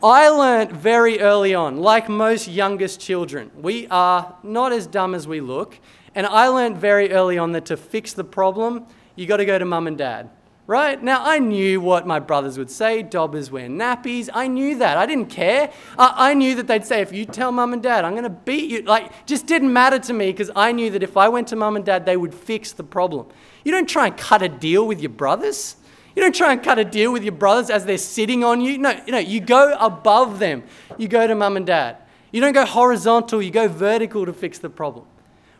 I 0.02 0.28
learned 0.28 0.72
very 0.72 1.20
early 1.20 1.54
on, 1.54 1.78
like 1.78 2.08
most 2.08 2.46
youngest 2.46 3.00
children, 3.00 3.50
we 3.56 3.86
are 3.88 4.36
not 4.42 4.72
as 4.72 4.86
dumb 4.86 5.14
as 5.14 5.26
we 5.26 5.40
look. 5.40 5.78
And 6.14 6.26
I 6.26 6.48
learned 6.48 6.76
very 6.76 7.12
early 7.12 7.38
on 7.38 7.52
that 7.52 7.64
to 7.66 7.76
fix 7.76 8.12
the 8.12 8.24
problem, 8.24 8.86
you 9.18 9.26
got 9.26 9.38
to 9.38 9.44
go 9.44 9.58
to 9.58 9.64
mum 9.64 9.86
and 9.86 9.98
dad 9.98 10.30
right? 10.68 11.02
Now, 11.02 11.24
I 11.24 11.38
knew 11.38 11.80
what 11.80 12.06
my 12.06 12.20
brothers 12.20 12.58
would 12.58 12.70
say 12.70 13.02
dobbers 13.02 13.50
wear 13.50 13.68
nappies. 13.68 14.28
I 14.32 14.48
knew 14.48 14.76
that. 14.78 14.98
I 14.98 15.06
didn't 15.06 15.30
care. 15.30 15.72
I, 15.98 16.30
I 16.30 16.34
knew 16.34 16.54
that 16.56 16.66
they'd 16.66 16.84
say, 16.84 17.00
if 17.00 17.10
you 17.10 17.24
tell 17.24 17.50
mum 17.50 17.72
and 17.72 17.82
dad, 17.82 18.04
I'm 18.04 18.12
going 18.12 18.24
to 18.24 18.28
beat 18.30 18.70
you. 18.70 18.82
Like, 18.82 19.26
just 19.26 19.46
didn't 19.46 19.72
matter 19.72 19.98
to 19.98 20.12
me 20.12 20.30
because 20.30 20.50
I 20.54 20.72
knew 20.72 20.90
that 20.90 21.02
if 21.02 21.16
I 21.16 21.30
went 21.30 21.48
to 21.48 21.56
mum 21.56 21.76
and 21.76 21.86
dad, 21.86 22.04
they 22.04 22.18
would 22.18 22.34
fix 22.34 22.72
the 22.72 22.84
problem. 22.84 23.28
You 23.64 23.72
don't 23.72 23.88
try 23.88 24.08
and 24.08 24.16
cut 24.16 24.42
a 24.42 24.48
deal 24.48 24.86
with 24.86 25.00
your 25.00 25.10
brothers. 25.10 25.76
You 26.14 26.22
don't 26.22 26.34
try 26.34 26.52
and 26.52 26.62
cut 26.62 26.78
a 26.78 26.84
deal 26.84 27.12
with 27.12 27.22
your 27.22 27.32
brothers 27.32 27.70
as 27.70 27.86
they're 27.86 27.96
sitting 27.96 28.44
on 28.44 28.60
you. 28.60 28.76
No, 28.76 28.90
you 29.06 29.12
know, 29.12 29.18
you 29.18 29.40
go 29.40 29.74
above 29.80 30.38
them. 30.38 30.64
You 30.98 31.08
go 31.08 31.26
to 31.26 31.34
mum 31.34 31.56
and 31.56 31.66
dad. 31.66 31.96
You 32.30 32.42
don't 32.42 32.52
go 32.52 32.66
horizontal, 32.66 33.40
you 33.40 33.50
go 33.50 33.68
vertical 33.68 34.26
to 34.26 34.34
fix 34.34 34.58
the 34.58 34.68
problem. 34.68 35.06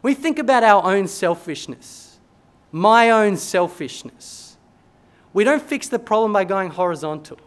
We 0.03 0.13
think 0.13 0.39
about 0.39 0.65
our 0.65 0.85
own 0.85 1.09
selfishness, 1.09 2.08
my 2.71 3.11
own 3.11 3.37
selfishness 3.37 4.49
we 5.33 5.45
don't 5.45 5.63
fix 5.63 5.89
the 5.89 5.99
problem 5.99 6.33
by 6.33 6.45
going 6.45 6.71
horizontal. 6.71 7.39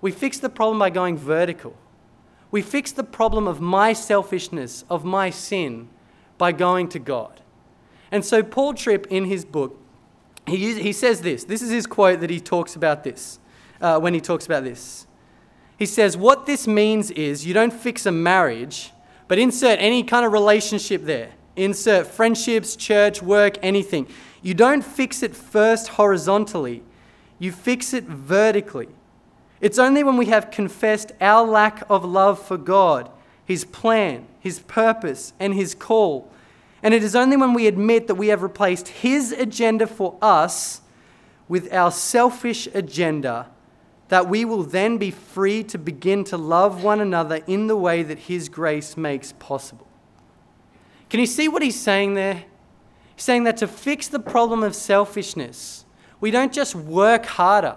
We 0.00 0.10
fix 0.10 0.38
the 0.38 0.48
problem 0.48 0.78
by 0.78 0.90
going 0.90 1.16
vertical. 1.16 1.76
We 2.50 2.62
fix 2.62 2.92
the 2.92 3.04
problem 3.04 3.46
of 3.46 3.60
my 3.60 3.92
selfishness, 3.92 4.84
of 4.88 5.04
my 5.04 5.30
sin, 5.30 5.88
by 6.38 6.52
going 6.52 6.88
to 6.88 6.98
God. 6.98 7.40
And 8.10 8.24
so, 8.24 8.42
Paul 8.42 8.74
Tripp, 8.74 9.06
in 9.08 9.24
his 9.24 9.44
book, 9.44 9.78
he, 10.46 10.80
he 10.80 10.92
says 10.92 11.22
this. 11.22 11.44
This 11.44 11.62
is 11.62 11.70
his 11.70 11.86
quote 11.86 12.20
that 12.20 12.30
he 12.30 12.40
talks 12.40 12.76
about 12.76 13.04
this, 13.04 13.38
uh, 13.80 13.98
when 14.00 14.12
he 14.12 14.20
talks 14.20 14.44
about 14.44 14.64
this. 14.64 15.06
He 15.78 15.86
says, 15.86 16.16
What 16.16 16.46
this 16.46 16.66
means 16.66 17.10
is 17.10 17.46
you 17.46 17.54
don't 17.54 17.72
fix 17.72 18.06
a 18.06 18.12
marriage, 18.12 18.92
but 19.28 19.38
insert 19.38 19.78
any 19.80 20.02
kind 20.02 20.26
of 20.26 20.32
relationship 20.32 21.04
there. 21.04 21.32
Insert 21.56 22.06
friendships, 22.06 22.76
church, 22.76 23.22
work, 23.22 23.56
anything. 23.62 24.08
You 24.42 24.54
don't 24.54 24.82
fix 24.82 25.22
it 25.22 25.36
first 25.36 25.88
horizontally, 25.88 26.82
you 27.38 27.52
fix 27.52 27.94
it 27.94 28.04
vertically. 28.04 28.88
It's 29.60 29.78
only 29.78 30.02
when 30.02 30.16
we 30.16 30.26
have 30.26 30.50
confessed 30.50 31.12
our 31.20 31.46
lack 31.46 31.88
of 31.88 32.04
love 32.04 32.44
for 32.44 32.58
God, 32.58 33.08
His 33.44 33.64
plan, 33.64 34.26
His 34.40 34.58
purpose, 34.58 35.32
and 35.38 35.54
His 35.54 35.74
call, 35.74 36.28
And 36.82 36.92
it 36.92 37.04
is 37.04 37.14
only 37.14 37.36
when 37.36 37.54
we 37.54 37.68
admit 37.68 38.08
that 38.08 38.16
we 38.16 38.28
have 38.28 38.42
replaced 38.42 38.88
His 38.88 39.30
agenda 39.30 39.86
for 39.86 40.18
us 40.20 40.80
with 41.48 41.72
our 41.72 41.92
selfish 41.92 42.66
agenda 42.74 43.46
that 44.08 44.28
we 44.28 44.44
will 44.44 44.64
then 44.64 44.98
be 44.98 45.10
free 45.10 45.62
to 45.62 45.78
begin 45.78 46.24
to 46.24 46.36
love 46.36 46.82
one 46.82 47.00
another 47.00 47.36
in 47.46 47.66
the 47.68 47.76
way 47.76 48.02
that 48.02 48.18
His 48.18 48.48
grace 48.48 48.96
makes 48.96 49.32
possible. 49.32 49.86
Can 51.08 51.20
you 51.20 51.26
see 51.26 51.46
what 51.46 51.62
He's 51.62 51.80
saying 51.80 52.14
there? 52.14 52.44
Saying 53.22 53.44
that 53.44 53.58
to 53.58 53.68
fix 53.68 54.08
the 54.08 54.18
problem 54.18 54.64
of 54.64 54.74
selfishness, 54.74 55.84
we 56.20 56.32
don't 56.32 56.52
just 56.52 56.74
work 56.74 57.24
harder, 57.24 57.76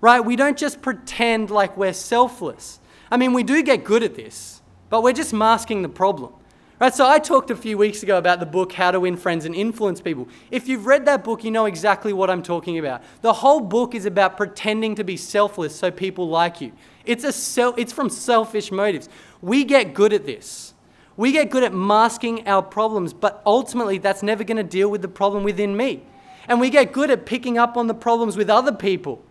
right? 0.00 0.20
We 0.20 0.36
don't 0.36 0.56
just 0.56 0.80
pretend 0.80 1.50
like 1.50 1.76
we're 1.76 1.92
selfless. 1.92 2.78
I 3.10 3.16
mean, 3.16 3.32
we 3.32 3.42
do 3.42 3.64
get 3.64 3.82
good 3.82 4.04
at 4.04 4.14
this, 4.14 4.62
but 4.88 5.02
we're 5.02 5.12
just 5.12 5.32
masking 5.32 5.82
the 5.82 5.88
problem. 5.88 6.34
Right, 6.78 6.94
so 6.94 7.04
I 7.04 7.18
talked 7.18 7.50
a 7.50 7.56
few 7.56 7.76
weeks 7.78 8.04
ago 8.04 8.16
about 8.16 8.38
the 8.38 8.46
book 8.46 8.70
How 8.70 8.92
to 8.92 9.00
Win 9.00 9.16
Friends 9.16 9.44
and 9.44 9.56
Influence 9.56 10.00
People. 10.00 10.28
If 10.52 10.68
you've 10.68 10.86
read 10.86 11.04
that 11.06 11.24
book, 11.24 11.42
you 11.42 11.50
know 11.50 11.64
exactly 11.64 12.12
what 12.12 12.30
I'm 12.30 12.40
talking 12.40 12.78
about. 12.78 13.02
The 13.22 13.32
whole 13.32 13.58
book 13.58 13.96
is 13.96 14.06
about 14.06 14.36
pretending 14.36 14.94
to 14.94 15.02
be 15.02 15.16
selfless 15.16 15.74
so 15.74 15.90
people 15.90 16.28
like 16.28 16.60
you. 16.60 16.70
It's, 17.04 17.24
a 17.24 17.32
self, 17.32 17.76
it's 17.76 17.92
from 17.92 18.08
selfish 18.08 18.70
motives. 18.70 19.08
We 19.42 19.64
get 19.64 19.94
good 19.94 20.12
at 20.12 20.26
this. 20.26 20.74
We 21.20 21.32
get 21.32 21.50
good 21.50 21.64
at 21.64 21.74
masking 21.74 22.48
our 22.48 22.62
problems, 22.62 23.12
but 23.12 23.42
ultimately 23.44 23.98
that's 23.98 24.22
never 24.22 24.42
going 24.42 24.56
to 24.56 24.62
deal 24.62 24.88
with 24.88 25.02
the 25.02 25.08
problem 25.08 25.44
within 25.44 25.76
me. 25.76 26.02
And 26.48 26.58
we 26.58 26.70
get 26.70 26.94
good 26.94 27.10
at 27.10 27.26
picking 27.26 27.58
up 27.58 27.76
on 27.76 27.88
the 27.88 27.94
problems 27.94 28.38
with 28.38 28.48
other 28.48 28.72
people, 28.72 29.22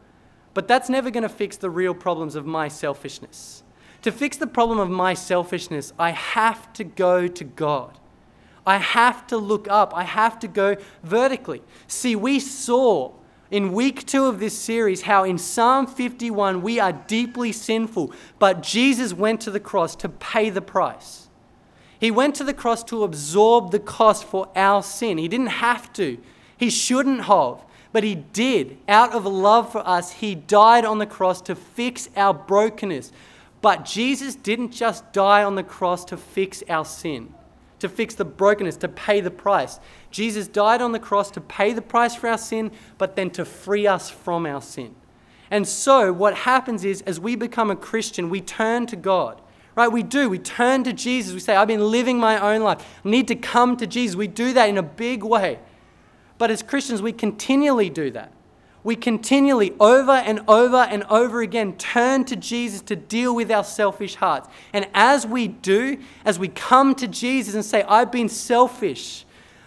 but 0.53 0.67
that's 0.67 0.87
never 0.87 1.09
going 1.09 1.23
to 1.23 1.29
fix 1.29 1.57
the 1.57 1.71
real 1.71 1.95
problems 1.95 2.35
of 2.35 2.45
my 2.45 2.67
selfishness. 2.67 3.63
To 4.03 4.11
fix 4.11 4.37
the 4.37 4.45
problem 4.45 4.77
of 4.77 4.91
my 4.91 5.15
selfishness, 5.15 5.91
I 5.97 6.11
have 6.11 6.71
to 6.73 6.83
go 6.83 7.27
to 7.27 7.43
God. 7.43 7.97
I 8.67 8.77
have 8.77 9.25
to 9.25 9.37
look 9.37 9.67
up. 9.67 9.91
I 9.95 10.03
have 10.03 10.37
to 10.41 10.47
go 10.47 10.77
vertically. 11.01 11.63
See, 11.87 12.15
we 12.15 12.39
saw 12.39 13.13
in 13.49 13.73
week 13.73 14.05
two 14.05 14.25
of 14.25 14.39
this 14.39 14.55
series 14.55 15.01
how 15.01 15.23
in 15.23 15.39
Psalm 15.39 15.87
51 15.87 16.61
we 16.61 16.79
are 16.79 16.93
deeply 16.93 17.51
sinful, 17.51 18.13
but 18.37 18.61
Jesus 18.61 19.11
went 19.11 19.41
to 19.41 19.49
the 19.49 19.59
cross 19.59 19.95
to 19.95 20.07
pay 20.07 20.51
the 20.51 20.61
price. 20.61 21.28
He 21.99 22.11
went 22.11 22.35
to 22.35 22.43
the 22.43 22.53
cross 22.53 22.83
to 22.85 23.03
absorb 23.03 23.71
the 23.71 23.79
cost 23.79 24.23
for 24.23 24.49
our 24.55 24.81
sin. 24.81 25.17
He 25.17 25.27
didn't 25.27 25.47
have 25.47 25.91
to, 25.93 26.17
he 26.57 26.69
shouldn't 26.69 27.25
have, 27.25 27.63
but 27.91 28.03
he 28.03 28.15
did. 28.15 28.77
Out 28.87 29.13
of 29.13 29.25
love 29.25 29.71
for 29.71 29.85
us, 29.87 30.13
he 30.13 30.35
died 30.35 30.85
on 30.85 30.99
the 30.99 31.05
cross 31.05 31.41
to 31.43 31.55
fix 31.55 32.09
our 32.15 32.33
brokenness, 32.33 33.11
but 33.61 33.83
Jesus 33.83 34.35
didn't 34.35 34.71
just 34.71 35.11
die 35.11 35.43
on 35.43 35.55
the 35.55 35.63
cross 35.63 36.05
to 36.05 36.17
fix 36.17 36.63
our 36.69 36.85
sin, 36.85 37.33
to 37.79 37.89
fix 37.89 38.15
the 38.15 38.25
brokenness, 38.25 38.77
to 38.77 38.87
pay 38.87 39.19
the 39.19 39.31
price. 39.31 39.79
Jesus 40.11 40.47
died 40.47 40.81
on 40.81 40.93
the 40.93 40.99
cross 40.99 41.29
to 41.31 41.41
pay 41.41 41.73
the 41.73 41.81
price 41.81 42.15
for 42.15 42.29
our 42.29 42.37
sin, 42.37 42.71
but 42.97 43.17
then 43.17 43.29
to 43.31 43.43
free 43.43 43.87
us 43.87 44.09
from 44.09 44.45
our 44.45 44.61
sin. 44.61 44.95
And 45.51 45.67
so, 45.67 46.13
what 46.13 46.35
happens 46.35 46.85
is, 46.85 47.01
as 47.01 47.19
we 47.19 47.35
become 47.35 47.71
a 47.71 47.75
Christian, 47.75 48.29
we 48.29 48.39
turn 48.39 48.85
to 48.87 48.95
God. 48.95 49.41
Right? 49.79 49.91
We 49.91 50.03
do. 50.03 50.29
We 50.29 50.39
turn 50.39 50.83
to 50.83 50.93
Jesus. 50.93 51.33
We 51.33 51.39
say, 51.39 51.55
I've 51.55 51.67
been 51.67 51.91
living 51.91 52.17
my 52.17 52.39
own 52.39 52.61
life. 52.61 52.85
I 53.03 53.09
need 53.09 53.27
to 53.29 53.35
come 53.35 53.77
to 53.77 53.87
Jesus. 53.87 54.15
We 54.15 54.27
do 54.27 54.53
that 54.53 54.69
in 54.69 54.77
a 54.77 54.83
big 54.83 55.23
way. 55.23 55.59
But 56.37 56.51
as 56.51 56.61
Christians, 56.61 57.01
we 57.01 57.13
continually 57.13 57.89
do 57.89 58.11
that 58.11 58.31
we 58.83 58.95
continually, 58.95 59.73
over 59.79 60.11
and 60.11 60.41
over 60.47 60.77
and 60.77 61.03
over 61.09 61.41
again, 61.41 61.75
turn 61.77 62.23
to 62.25 62.35
Jesus 62.35 62.81
to 62.81 62.95
deal 62.95 63.35
with 63.35 63.51
our 63.51 63.63
selfish 63.63 64.15
hearts. 64.15 64.47
And 64.71 64.87
as 64.93 65.27
we 65.27 65.47
do, 65.47 65.99
as 66.23 66.39
we 66.39 66.47
come 66.47 66.95
to 66.95 67.07
Jesus 67.07 67.55
and 67.55 67.65
say, 67.65 67.83
I've 67.83 68.11
been 68.11 68.29
selfish, 68.29 69.25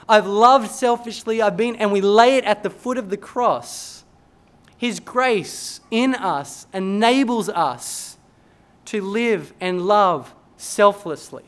I've 0.09 0.27
loved 0.27 0.71
selfishly, 0.71 1.43
I've 1.43 1.57
been, 1.57 1.77
and 1.77 1.93
we 1.93 2.01
lay 2.01 2.37
it 2.37 2.45
at 2.45 2.63
the 2.63 2.71
foot 2.71 2.97
of 2.97 3.11
the 3.11 3.17
cross, 3.19 4.05
His 4.79 4.99
grace 4.99 5.81
in 5.91 6.15
us 6.15 6.67
enables 6.73 7.51
us 7.51 8.12
to 8.87 9.01
live 9.01 9.53
and 9.61 9.83
love 9.87 10.35
selflessly. 10.57 11.45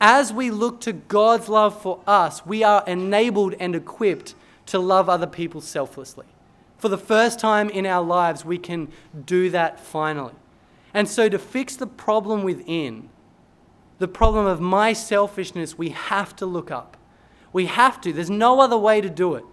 As 0.00 0.32
we 0.32 0.50
look 0.50 0.80
to 0.82 0.92
God's 0.92 1.48
love 1.48 1.80
for 1.80 2.00
us, 2.06 2.44
we 2.44 2.62
are 2.62 2.84
enabled 2.86 3.54
and 3.60 3.74
equipped 3.74 4.34
to 4.66 4.78
love 4.78 5.08
other 5.08 5.26
people 5.26 5.60
selflessly. 5.60 6.26
For 6.78 6.88
the 6.88 6.98
first 6.98 7.38
time 7.38 7.70
in 7.70 7.86
our 7.86 8.02
lives, 8.02 8.44
we 8.44 8.58
can 8.58 8.88
do 9.24 9.50
that 9.50 9.80
finally. 9.80 10.34
And 10.92 11.08
so, 11.08 11.28
to 11.28 11.38
fix 11.38 11.76
the 11.76 11.86
problem 11.86 12.42
within, 12.42 13.08
the 13.98 14.08
problem 14.08 14.46
of 14.46 14.60
my 14.60 14.92
selfishness, 14.92 15.78
we 15.78 15.90
have 15.90 16.36
to 16.36 16.46
look 16.46 16.70
up. 16.70 16.96
We 17.52 17.66
have 17.66 18.00
to. 18.02 18.12
There's 18.12 18.30
no 18.30 18.60
other 18.60 18.76
way 18.76 19.00
to 19.00 19.08
do 19.08 19.34
it. 19.34 19.44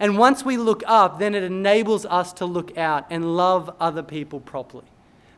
And 0.00 0.18
once 0.18 0.44
we 0.44 0.56
look 0.56 0.82
up, 0.86 1.18
then 1.18 1.34
it 1.34 1.42
enables 1.42 2.04
us 2.06 2.32
to 2.34 2.46
look 2.46 2.76
out 2.76 3.06
and 3.10 3.36
love 3.36 3.74
other 3.78 4.02
people 4.02 4.40
properly. 4.40 4.84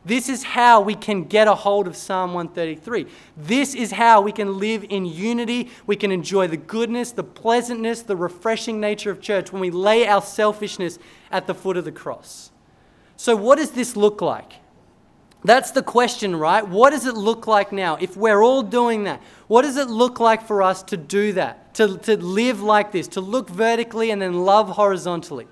This 0.07 0.29
is 0.29 0.41
how 0.41 0.79
we 0.79 0.95
can 0.95 1.25
get 1.25 1.49
a 1.49 1.53
hold 1.53 1.85
of 1.85 1.97
Psalm 1.97 2.33
133. 2.33 3.07
This 3.35 3.75
is 3.75 3.91
how 3.91 4.21
we 4.21 4.31
can 4.31 4.57
live 4.57 4.85
in 4.87 5.05
unity. 5.05 5.69
We 5.85 5.97
can 5.97 6.13
enjoy 6.13 6.47
the 6.47 6.55
goodness, 6.55 7.11
the 7.11 7.25
pleasantness, 7.25 8.03
the 8.03 8.15
refreshing 8.15 8.79
nature 8.79 9.11
of 9.11 9.19
church 9.19 9.51
when 9.51 9.59
we 9.59 9.69
lay 9.69 10.07
our 10.07 10.21
selfishness 10.21 10.97
at 11.29 11.45
the 11.45 11.53
foot 11.53 11.75
of 11.75 11.83
the 11.83 11.91
cross. 11.91 12.51
So, 13.17 13.35
what 13.35 13.57
does 13.57 13.71
this 13.71 13.97
look 13.97 14.21
like? 14.21 14.53
That's 15.43 15.71
the 15.71 15.83
question, 15.83 16.37
right? 16.37 16.65
What 16.65 16.91
does 16.91 17.05
it 17.05 17.15
look 17.15 17.45
like 17.45 17.73
now? 17.73 17.97
If 17.97 18.15
we're 18.15 18.41
all 18.41 18.63
doing 18.63 19.03
that, 19.03 19.21
what 19.47 19.63
does 19.63 19.75
it 19.75 19.89
look 19.89 20.21
like 20.21 20.47
for 20.47 20.63
us 20.63 20.83
to 20.83 20.95
do 20.95 21.33
that? 21.33 21.73
To, 21.75 21.97
to 21.97 22.15
live 22.15 22.61
like 22.61 22.93
this, 22.93 23.09
to 23.09 23.21
look 23.21 23.49
vertically 23.49 24.11
and 24.11 24.21
then 24.21 24.45
love 24.45 24.69
horizontally? 24.69 25.47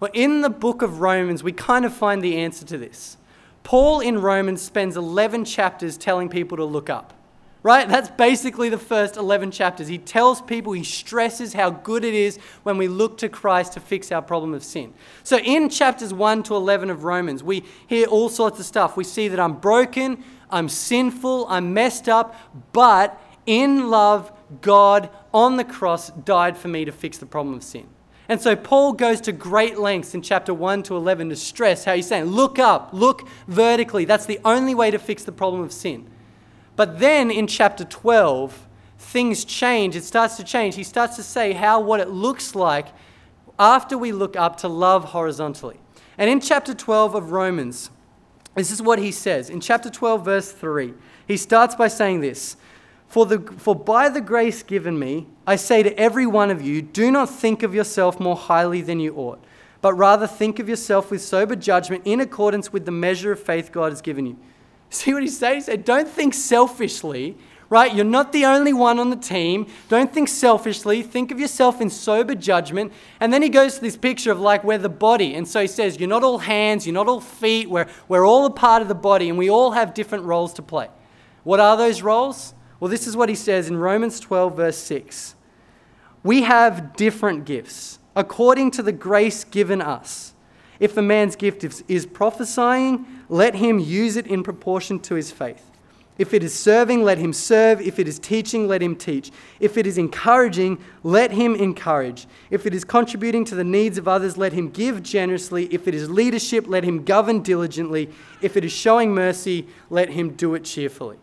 Well, 0.00 0.10
in 0.12 0.40
the 0.40 0.50
book 0.50 0.82
of 0.82 1.00
Romans, 1.00 1.44
we 1.44 1.52
kind 1.52 1.84
of 1.84 1.94
find 1.94 2.20
the 2.20 2.36
answer 2.36 2.66
to 2.66 2.78
this. 2.78 3.16
Paul 3.66 3.98
in 3.98 4.18
Romans 4.20 4.62
spends 4.62 4.96
11 4.96 5.44
chapters 5.44 5.96
telling 5.96 6.28
people 6.28 6.56
to 6.56 6.64
look 6.64 6.88
up. 6.88 7.12
Right? 7.64 7.88
That's 7.88 8.08
basically 8.10 8.68
the 8.68 8.78
first 8.78 9.16
11 9.16 9.50
chapters. 9.50 9.88
He 9.88 9.98
tells 9.98 10.40
people, 10.40 10.72
he 10.72 10.84
stresses 10.84 11.52
how 11.52 11.70
good 11.70 12.04
it 12.04 12.14
is 12.14 12.38
when 12.62 12.78
we 12.78 12.86
look 12.86 13.18
to 13.18 13.28
Christ 13.28 13.72
to 13.72 13.80
fix 13.80 14.12
our 14.12 14.22
problem 14.22 14.54
of 14.54 14.62
sin. 14.62 14.94
So 15.24 15.38
in 15.38 15.68
chapters 15.68 16.14
1 16.14 16.44
to 16.44 16.54
11 16.54 16.90
of 16.90 17.02
Romans, 17.02 17.42
we 17.42 17.64
hear 17.88 18.06
all 18.06 18.28
sorts 18.28 18.60
of 18.60 18.66
stuff. 18.66 18.96
We 18.96 19.02
see 19.02 19.26
that 19.26 19.40
I'm 19.40 19.54
broken, 19.54 20.22
I'm 20.48 20.68
sinful, 20.68 21.46
I'm 21.48 21.74
messed 21.74 22.08
up, 22.08 22.36
but 22.72 23.20
in 23.46 23.90
love, 23.90 24.30
God 24.60 25.10
on 25.34 25.56
the 25.56 25.64
cross 25.64 26.10
died 26.10 26.56
for 26.56 26.68
me 26.68 26.84
to 26.84 26.92
fix 26.92 27.18
the 27.18 27.26
problem 27.26 27.56
of 27.56 27.64
sin. 27.64 27.88
And 28.28 28.40
so 28.40 28.56
Paul 28.56 28.92
goes 28.92 29.20
to 29.22 29.32
great 29.32 29.78
lengths 29.78 30.14
in 30.14 30.22
chapter 30.22 30.52
1 30.52 30.82
to 30.84 30.96
11 30.96 31.28
to 31.28 31.36
stress 31.36 31.84
how 31.84 31.94
he's 31.94 32.08
saying, 32.08 32.24
look 32.24 32.58
up, 32.58 32.90
look 32.92 33.28
vertically. 33.46 34.04
That's 34.04 34.26
the 34.26 34.40
only 34.44 34.74
way 34.74 34.90
to 34.90 34.98
fix 34.98 35.22
the 35.22 35.32
problem 35.32 35.62
of 35.62 35.72
sin. 35.72 36.08
But 36.74 36.98
then 36.98 37.30
in 37.30 37.46
chapter 37.46 37.84
12, 37.84 38.66
things 38.98 39.44
change. 39.44 39.94
It 39.96 40.04
starts 40.04 40.36
to 40.36 40.44
change. 40.44 40.74
He 40.74 40.82
starts 40.82 41.16
to 41.16 41.22
say 41.22 41.52
how 41.52 41.80
what 41.80 42.00
it 42.00 42.08
looks 42.08 42.54
like 42.54 42.88
after 43.58 43.96
we 43.96 44.12
look 44.12 44.36
up 44.36 44.56
to 44.58 44.68
love 44.68 45.04
horizontally. 45.06 45.78
And 46.18 46.28
in 46.28 46.40
chapter 46.40 46.74
12 46.74 47.14
of 47.14 47.30
Romans, 47.30 47.90
this 48.54 48.70
is 48.70 48.82
what 48.82 48.98
he 48.98 49.12
says. 49.12 49.50
In 49.50 49.60
chapter 49.60 49.90
12, 49.90 50.24
verse 50.24 50.52
3, 50.52 50.94
he 51.26 51.36
starts 51.36 51.74
by 51.74 51.88
saying 51.88 52.20
this 52.20 52.56
for, 53.08 53.26
the, 53.26 53.38
for 53.56 53.74
by 53.74 54.08
the 54.08 54.20
grace 54.20 54.62
given 54.62 54.98
me, 54.98 55.26
I 55.46 55.56
say 55.56 55.82
to 55.82 55.98
every 55.98 56.26
one 56.26 56.50
of 56.50 56.60
you, 56.60 56.82
do 56.82 57.10
not 57.10 57.30
think 57.30 57.62
of 57.62 57.74
yourself 57.74 58.18
more 58.18 58.36
highly 58.36 58.82
than 58.82 59.00
you 59.00 59.14
ought, 59.14 59.42
but 59.80 59.94
rather 59.94 60.26
think 60.26 60.58
of 60.58 60.68
yourself 60.68 61.10
with 61.10 61.22
sober 61.22 61.56
judgment 61.56 62.02
in 62.04 62.20
accordance 62.20 62.72
with 62.72 62.84
the 62.84 62.92
measure 62.92 63.32
of 63.32 63.40
faith 63.40 63.70
God 63.72 63.92
has 63.92 64.02
given 64.02 64.26
you. 64.26 64.36
See 64.90 65.12
what 65.12 65.22
he 65.22 65.28
says? 65.28 65.54
He 65.66 65.72
said, 65.72 65.84
don't 65.84 66.08
think 66.08 66.34
selfishly, 66.34 67.36
right? 67.68 67.94
You're 67.94 68.04
not 68.04 68.32
the 68.32 68.44
only 68.44 68.72
one 68.72 68.98
on 68.98 69.10
the 69.10 69.16
team. 69.16 69.66
Don't 69.88 70.12
think 70.12 70.28
selfishly. 70.28 71.02
Think 71.02 71.30
of 71.30 71.40
yourself 71.40 71.80
in 71.80 71.90
sober 71.90 72.34
judgment. 72.34 72.92
And 73.20 73.32
then 73.32 73.42
he 73.42 73.48
goes 73.48 73.76
to 73.76 73.80
this 73.80 73.96
picture 73.96 74.30
of 74.30 74.40
like 74.40 74.62
we're 74.64 74.78
the 74.78 74.88
body. 74.88 75.34
And 75.34 75.46
so 75.46 75.60
he 75.60 75.66
says, 75.66 75.98
You're 75.98 76.08
not 76.08 76.22
all 76.22 76.38
hands, 76.38 76.86
you're 76.86 76.94
not 76.94 77.08
all 77.08 77.20
feet, 77.20 77.68
we're, 77.68 77.88
we're 78.08 78.26
all 78.26 78.46
a 78.46 78.50
part 78.50 78.82
of 78.82 78.88
the 78.88 78.94
body, 78.94 79.28
and 79.28 79.38
we 79.38 79.50
all 79.50 79.72
have 79.72 79.94
different 79.94 80.24
roles 80.24 80.54
to 80.54 80.62
play. 80.62 80.88
What 81.42 81.60
are 81.60 81.76
those 81.76 82.02
roles? 82.02 82.54
Well, 82.78 82.90
this 82.90 83.06
is 83.06 83.16
what 83.16 83.28
he 83.28 83.34
says 83.34 83.68
in 83.68 83.76
Romans 83.78 84.20
12, 84.20 84.56
verse 84.56 84.78
6. 84.78 85.34
We 86.22 86.42
have 86.42 86.96
different 86.96 87.44
gifts 87.44 87.98
according 88.14 88.72
to 88.72 88.82
the 88.82 88.92
grace 88.92 89.44
given 89.44 89.80
us. 89.80 90.34
If 90.78 90.96
a 90.96 91.02
man's 91.02 91.36
gift 91.36 91.64
is 91.88 92.06
prophesying, 92.06 93.06
let 93.28 93.54
him 93.54 93.78
use 93.78 94.16
it 94.16 94.26
in 94.26 94.42
proportion 94.42 94.98
to 95.00 95.14
his 95.14 95.30
faith. 95.30 95.70
If 96.18 96.32
it 96.32 96.42
is 96.42 96.54
serving, 96.54 97.02
let 97.02 97.18
him 97.18 97.32
serve. 97.34 97.80
If 97.80 97.98
it 97.98 98.08
is 98.08 98.18
teaching, 98.18 98.66
let 98.66 98.82
him 98.82 98.96
teach. 98.96 99.30
If 99.60 99.76
it 99.76 99.86
is 99.86 99.98
encouraging, 99.98 100.78
let 101.02 101.30
him 101.30 101.54
encourage. 101.54 102.26
If 102.50 102.64
it 102.64 102.72
is 102.74 102.84
contributing 102.84 103.44
to 103.46 103.54
the 103.54 103.64
needs 103.64 103.98
of 103.98 104.08
others, 104.08 104.38
let 104.38 104.54
him 104.54 104.70
give 104.70 105.02
generously. 105.02 105.66
If 105.66 105.86
it 105.86 105.94
is 105.94 106.08
leadership, 106.08 106.66
let 106.66 106.84
him 106.84 107.04
govern 107.04 107.42
diligently. 107.42 108.10
If 108.40 108.56
it 108.56 108.64
is 108.64 108.72
showing 108.72 109.14
mercy, 109.14 109.66
let 109.90 110.08
him 110.08 110.30
do 110.30 110.54
it 110.54 110.64
cheerfully. 110.64 111.18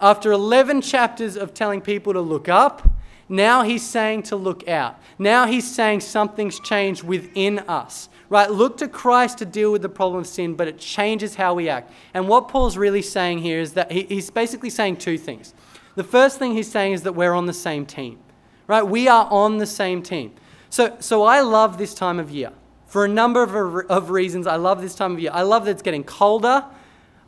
After 0.00 0.32
11 0.32 0.82
chapters 0.82 1.36
of 1.36 1.54
telling 1.54 1.80
people 1.80 2.12
to 2.12 2.20
look 2.20 2.48
up, 2.48 2.88
Now 3.28 3.62
he's 3.62 3.82
saying 3.82 4.24
to 4.24 4.36
look 4.36 4.68
out. 4.68 5.00
Now 5.18 5.46
he's 5.46 5.72
saying 5.72 6.00
something's 6.00 6.60
changed 6.60 7.02
within 7.02 7.60
us. 7.60 8.08
Right? 8.28 8.50
Look 8.50 8.78
to 8.78 8.88
Christ 8.88 9.38
to 9.38 9.46
deal 9.46 9.70
with 9.70 9.82
the 9.82 9.88
problem 9.88 10.20
of 10.20 10.26
sin, 10.26 10.54
but 10.54 10.68
it 10.68 10.78
changes 10.78 11.36
how 11.36 11.54
we 11.54 11.68
act. 11.68 11.92
And 12.14 12.28
what 12.28 12.48
Paul's 12.48 12.76
really 12.76 13.02
saying 13.02 13.38
here 13.38 13.60
is 13.60 13.74
that 13.74 13.92
he, 13.92 14.02
he's 14.04 14.30
basically 14.30 14.70
saying 14.70 14.96
two 14.96 15.18
things. 15.18 15.54
The 15.94 16.04
first 16.04 16.38
thing 16.38 16.54
he's 16.54 16.70
saying 16.70 16.94
is 16.94 17.02
that 17.02 17.12
we're 17.12 17.34
on 17.34 17.46
the 17.46 17.52
same 17.52 17.86
team. 17.86 18.18
Right? 18.66 18.82
We 18.82 19.08
are 19.08 19.28
on 19.30 19.58
the 19.58 19.66
same 19.66 20.02
team. 20.02 20.32
So, 20.70 20.96
so 21.00 21.22
I 21.22 21.40
love 21.42 21.78
this 21.78 21.94
time 21.94 22.18
of 22.18 22.30
year. 22.30 22.50
For 22.86 23.04
a 23.04 23.08
number 23.08 23.42
of, 23.42 23.90
of 23.90 24.10
reasons, 24.10 24.46
I 24.46 24.56
love 24.56 24.80
this 24.80 24.94
time 24.94 25.12
of 25.12 25.20
year. 25.20 25.30
I 25.32 25.42
love 25.42 25.64
that 25.66 25.72
it's 25.72 25.82
getting 25.82 26.04
colder, 26.04 26.64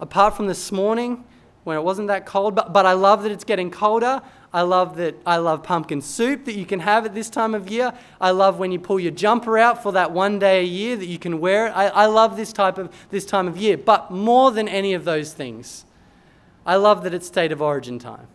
apart 0.01 0.37
from 0.37 0.47
this 0.47 0.73
morning 0.73 1.25
when 1.67 1.77
it 1.77 1.83
wasn't 1.83 2.07
that 2.07 2.25
cold, 2.25 2.55
but, 2.55 2.73
but 2.73 2.87
I 2.87 2.93
love 2.93 3.25
that 3.25 3.33
it's 3.33 3.43
getting 3.43 3.73
colder. 3.73 4.23
I 4.53 4.63
love 4.63 4.97
that 4.99 5.17
I 5.27 5.39
love 5.39 5.65
pumpkin 5.65 6.01
soup 6.01 6.45
that 6.45 6.55
you 6.55 6.65
can 6.65 6.79
have 6.79 7.05
at 7.05 7.13
this 7.13 7.29
time 7.29 7.57
of 7.57 7.69
year. 7.69 7.93
I 8.21 8.31
love 8.31 8.61
when 8.61 8.71
you 8.71 8.79
pull 8.79 9.01
your 9.01 9.11
jumper 9.11 9.59
out 9.59 9.83
for 9.83 9.91
that 9.93 10.13
one 10.13 10.39
day 10.39 10.61
a 10.61 10.65
year 10.65 10.97
that 10.97 11.07
you 11.07 11.19
can 11.19 11.41
wear 11.41 11.67
it. 11.67 11.71
I, 11.71 11.89
I 11.89 12.07
love 12.07 12.37
this 12.37 12.53
type 12.53 12.79
of 12.79 12.95
this 13.11 13.27
time 13.27 13.49
of 13.49 13.57
year. 13.57 13.77
But 13.77 14.13
more 14.13 14.53
than 14.53 14.69
any 14.69 14.95
of 14.95 15.05
those 15.05 15.33
things, 15.33 15.85
I 16.65 16.77
love 16.77 17.03
that 17.03 17.13
it's 17.13 17.27
state 17.27 17.51
of 17.51 17.61
origin 17.61 17.99
time. 17.99 18.29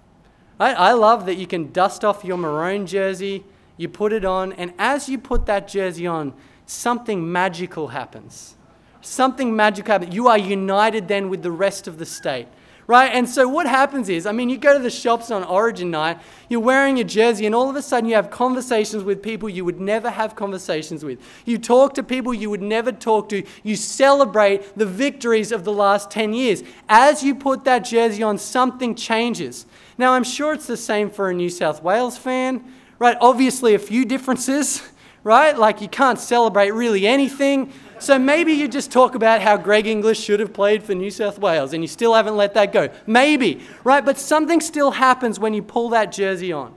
I, 0.60 0.74
I 0.74 0.91
love 0.91 1.26
that 1.26 1.36
you 1.36 1.48
can 1.48 1.72
dust 1.72 2.04
off 2.04 2.26
your 2.26 2.38
maroon 2.38 2.86
jersey, 2.86 3.46
you 3.78 3.88
put 3.88 4.12
it 4.12 4.26
on, 4.26 4.52
and 4.54 4.74
as 4.78 5.08
you 5.08 5.17
put 5.17 5.46
that 5.46 5.70
jersey 5.70 6.06
on, 6.06 6.34
something 6.65 7.32
magical 7.32 7.88
happens. 7.88 8.58
Something 9.00 9.56
magical 9.56 9.94
happens. 9.94 10.13
You 10.13 10.28
are 10.28 10.38
united 10.38 11.08
then 11.08 11.30
with 11.30 11.44
the 11.44 11.52
rest 11.52 11.88
of 11.88 11.98
the 11.98 12.06
state 12.06 12.48
right? 12.88 13.12
And 13.13 13.28
so 13.28 13.48
what 13.48 13.67
happens 13.67 14.10
is, 14.10 14.26
I 14.26 14.32
mean, 14.32 14.50
you 14.50 14.58
go 14.58 14.74
to 14.74 14.84
the 14.84 14.89
shops 14.89 15.32
on 15.32 15.44
Origin 15.44 15.91
night, 15.91 16.20
you're 16.50 16.60
wearing 16.60 16.98
your 16.98 17.08
jersey, 17.08 17.46
and 17.46 17.56
all 17.56 17.70
of 17.70 17.76
a 17.76 17.82
sudden 17.82 18.10
you 18.10 18.15
have 18.15 18.30
conversations 18.30 19.04
with 19.04 19.22
people 19.22 19.50
you 19.50 19.63
would 19.65 19.80
never 19.80 20.10
have 20.10 20.36
conversations 20.36 21.04
with. 21.04 21.20
You 21.46 21.58
talk 21.58 21.94
to 21.96 22.04
people 22.04 22.34
you 22.34 22.50
would 22.50 22.62
never 22.62 22.91
talk 22.91 23.30
to. 23.30 23.44
You 23.63 23.76
celebrate 23.76 24.78
the 24.78 24.86
victories 24.86 25.52
of 25.52 25.63
the 25.63 25.74
last 25.74 26.12
10 26.12 26.34
years. 26.34 26.63
As 26.89 27.24
you 27.24 27.36
put 27.36 27.63
that 27.65 27.80
jersey 27.80 28.24
on, 28.24 28.38
something 28.38 28.96
changes. 28.96 29.65
Now, 29.98 30.13
I'm 30.13 30.24
sure 30.24 30.54
it's 30.54 30.67
the 30.67 30.78
same 30.78 31.10
for 31.10 31.30
a 31.30 31.34
New 31.34 31.50
South 31.50 31.84
Wales 31.84 32.17
fan, 32.17 32.63
right? 33.00 33.17
Obviously, 33.22 33.76
a 33.76 33.80
few 33.80 34.06
differences, 34.06 34.82
right? 35.24 35.58
Like 35.58 35.82
you 35.82 35.88
can't 35.88 36.20
celebrate 36.20 36.72
really 36.72 37.06
anything. 37.08 37.72
So 38.02 38.18
maybe 38.18 38.54
you 38.54 38.68
just 38.68 38.92
talk 38.92 39.14
about 39.14 39.44
how 39.44 39.58
Greg 39.58 39.86
Inglis 39.86 40.20
should 40.20 40.40
have 40.40 40.54
played 40.54 40.84
for 40.84 40.96
New 40.96 41.12
South 41.12 41.38
Wales 41.38 41.72
and 41.72 41.84
you 41.84 41.88
still 41.88 42.16
haven't 42.16 42.36
let 42.36 42.56
that 42.56 42.74
go. 42.74 42.90
Maybe, 43.06 43.62
right? 43.84 44.04
But 44.04 44.18
something 44.18 44.60
still 44.60 44.90
happens 44.90 45.40
when 45.40 45.54
you 45.54 45.62
pull 45.62 45.90
that 45.90 46.12
jersey 46.12 46.52
on. 46.52 46.74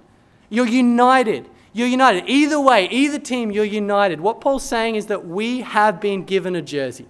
You're 0.50 0.66
united. 0.66 1.48
You're 1.72 1.88
united. 1.88 2.28
Either 2.28 2.60
way, 2.60 2.88
either 2.90 3.18
team, 3.18 3.50
you're 3.50 3.64
united. 3.64 4.20
What 4.20 4.42
Paul's 4.42 4.64
saying 4.64 4.96
is 4.96 5.06
that 5.06 5.26
we 5.26 5.62
have 5.62 5.98
been 5.98 6.24
given 6.24 6.54
a 6.56 6.62
jersey. 6.62 7.06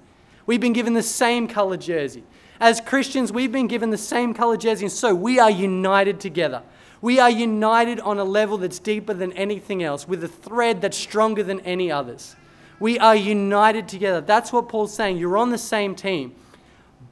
We've 0.46 0.60
been 0.60 0.72
given 0.72 0.94
the 0.94 1.02
same 1.02 1.48
color 1.48 1.76
jersey. 1.76 2.22
As 2.60 2.80
Christians, 2.80 3.32
we've 3.32 3.50
been 3.50 3.66
given 3.66 3.90
the 3.90 3.98
same 3.98 4.32
color 4.32 4.56
jersey, 4.56 4.84
and 4.84 4.92
so 4.92 5.12
we 5.12 5.40
are 5.40 5.50
united 5.50 6.20
together. 6.20 6.62
We 7.02 7.18
are 7.18 7.30
united 7.30 7.98
on 7.98 8.18
a 8.18 8.24
level 8.24 8.58
that's 8.58 8.78
deeper 8.78 9.12
than 9.12 9.32
anything 9.32 9.82
else, 9.82 10.06
with 10.06 10.22
a 10.22 10.28
thread 10.28 10.80
that's 10.80 10.96
stronger 10.96 11.42
than 11.42 11.60
any 11.60 11.90
others. 11.90 12.36
We 12.80 12.98
are 12.98 13.16
united 13.16 13.88
together. 13.88 14.20
That's 14.20 14.52
what 14.52 14.68
Paul's 14.68 14.94
saying. 14.94 15.18
You're 15.18 15.36
on 15.36 15.50
the 15.50 15.58
same 15.58 15.94
team. 15.94 16.34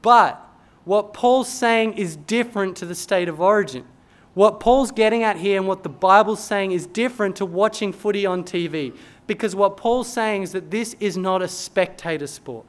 But 0.01 0.39
what 0.85 1.13
Paul's 1.13 1.49
saying 1.49 1.93
is 1.93 2.15
different 2.15 2.75
to 2.77 2.85
the 2.85 2.95
state 2.95 3.29
of 3.29 3.39
origin. 3.39 3.85
What 4.33 4.59
Paul's 4.59 4.91
getting 4.91 5.23
at 5.23 5.37
here 5.37 5.57
and 5.57 5.67
what 5.67 5.83
the 5.83 5.89
Bible's 5.89 6.43
saying 6.43 6.71
is 6.71 6.87
different 6.87 7.35
to 7.37 7.45
watching 7.45 7.93
footy 7.93 8.25
on 8.25 8.43
TV. 8.43 8.95
Because 9.27 9.55
what 9.55 9.77
Paul's 9.77 10.11
saying 10.11 10.43
is 10.43 10.51
that 10.51 10.71
this 10.71 10.95
is 10.99 11.17
not 11.17 11.41
a 11.41 11.47
spectator 11.47 12.27
sport. 12.27 12.65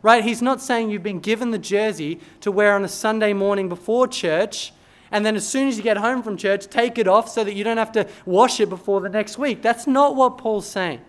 Right? 0.00 0.24
He's 0.24 0.42
not 0.42 0.60
saying 0.60 0.90
you've 0.90 1.02
been 1.02 1.20
given 1.20 1.50
the 1.50 1.58
jersey 1.58 2.20
to 2.40 2.50
wear 2.50 2.74
on 2.74 2.84
a 2.84 2.88
Sunday 2.88 3.32
morning 3.32 3.68
before 3.68 4.08
church, 4.08 4.72
and 5.12 5.24
then 5.24 5.36
as 5.36 5.46
soon 5.46 5.68
as 5.68 5.76
you 5.76 5.82
get 5.82 5.96
home 5.96 6.22
from 6.22 6.36
church, 6.36 6.66
take 6.68 6.98
it 6.98 7.06
off 7.06 7.28
so 7.28 7.44
that 7.44 7.54
you 7.54 7.62
don't 7.62 7.76
have 7.76 7.92
to 7.92 8.08
wash 8.24 8.58
it 8.58 8.68
before 8.68 9.00
the 9.00 9.08
next 9.08 9.38
week. 9.38 9.62
That's 9.62 9.86
not 9.86 10.16
what 10.16 10.38
Paul's 10.38 10.66
saying. 10.66 11.02